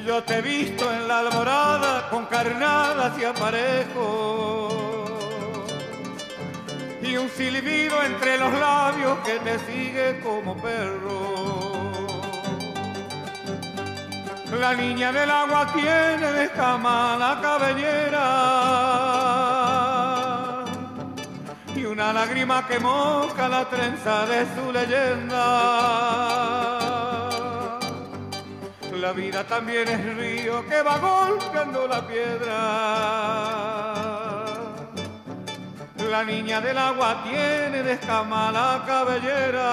Yo 0.05 0.21
te 0.23 0.39
he 0.39 0.41
visto 0.41 0.91
en 0.93 1.07
la 1.07 1.19
alborada 1.19 2.09
con 2.09 2.25
carnadas 2.25 3.17
y 3.17 3.23
aparejos. 3.23 4.73
Y 7.01 7.15
un 7.15 7.29
silbido 7.29 8.03
entre 8.03 8.37
los 8.37 8.51
labios 8.51 9.19
que 9.19 9.39
te 9.39 9.57
sigue 9.59 10.19
como 10.19 10.57
perro. 10.57 11.71
La 14.59 14.73
niña 14.73 15.13
del 15.13 15.31
agua 15.31 15.71
tiene 15.71 16.33
de 16.33 16.43
escama 16.43 17.15
la 17.17 17.39
cabellera 17.41 19.16
y 21.77 21.85
una 21.85 22.11
lágrima 22.11 22.65
que 22.67 22.79
moja 22.79 23.47
la 23.47 23.69
trenza 23.69 24.25
de 24.25 24.45
su 24.55 24.71
leyenda. 24.71 25.37
La 28.93 29.11
vida 29.13 29.43
también 29.43 29.87
es 29.87 30.15
río 30.17 30.67
que 30.67 30.81
va 30.81 30.97
golpeando 30.97 31.87
la 31.87 32.07
piedra. 32.07 32.57
La 36.09 36.23
niña 36.23 36.59
del 36.61 36.77
agua 36.79 37.21
tiene 37.23 37.83
de 37.83 37.93
escama 37.93 38.51
la 38.51 38.83
cabellera. 38.87 39.67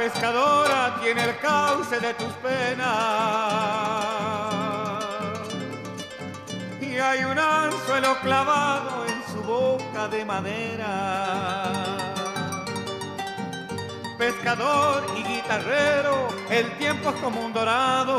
Pescadora 0.00 0.96
tiene 1.02 1.24
el 1.24 1.36
cauce 1.40 2.00
de 2.00 2.14
tus 2.14 2.32
penas. 2.44 2.88
Y 6.80 6.96
hay 6.96 7.22
un 7.24 7.38
anzuelo 7.38 8.16
clavado 8.22 9.04
en 9.04 9.22
su 9.30 9.42
boca 9.42 10.08
de 10.08 10.24
madera. 10.24 10.94
Pescador 14.16 15.04
y 15.18 15.22
guitarrero, 15.22 16.28
el 16.48 16.78
tiempo 16.78 17.10
es 17.10 17.16
como 17.16 17.44
un 17.44 17.52
dorado 17.52 18.16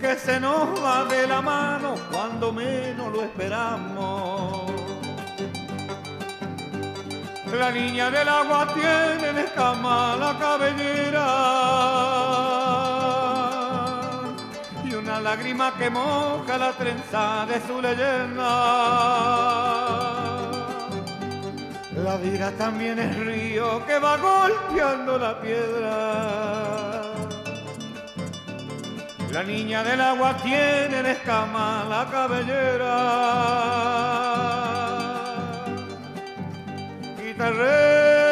que 0.00 0.16
se 0.16 0.40
nos 0.40 0.82
va 0.82 1.04
de 1.04 1.26
la 1.26 1.42
mano 1.42 1.96
cuando 2.10 2.50
menos 2.50 3.12
lo 3.12 3.24
esperamos. 3.24 4.37
La 7.52 7.70
niña 7.70 8.10
del 8.10 8.28
agua 8.28 8.66
tiene 8.74 9.28
en 9.30 9.38
escama 9.38 10.16
la 10.16 10.38
cabellera 10.38 11.26
y 14.84 14.94
una 14.94 15.20
lágrima 15.20 15.72
que 15.78 15.88
moja 15.88 16.58
la 16.58 16.72
trenza 16.72 17.46
de 17.46 17.60
su 17.66 17.80
leyenda. 17.80 18.48
La 22.04 22.16
vida 22.16 22.52
también 22.52 22.98
es 22.98 23.16
río 23.16 23.84
que 23.86 23.98
va 23.98 24.16
golpeando 24.18 25.18
la 25.18 25.40
piedra. 25.40 27.02
La 29.32 29.42
niña 29.42 29.82
del 29.82 30.00
agua 30.00 30.36
tiene 30.42 31.00
en 31.00 31.06
escama 31.06 31.84
la 31.88 32.06
cabellera. 32.10 33.48
The 37.38 37.44
guitarreño. 37.44 38.27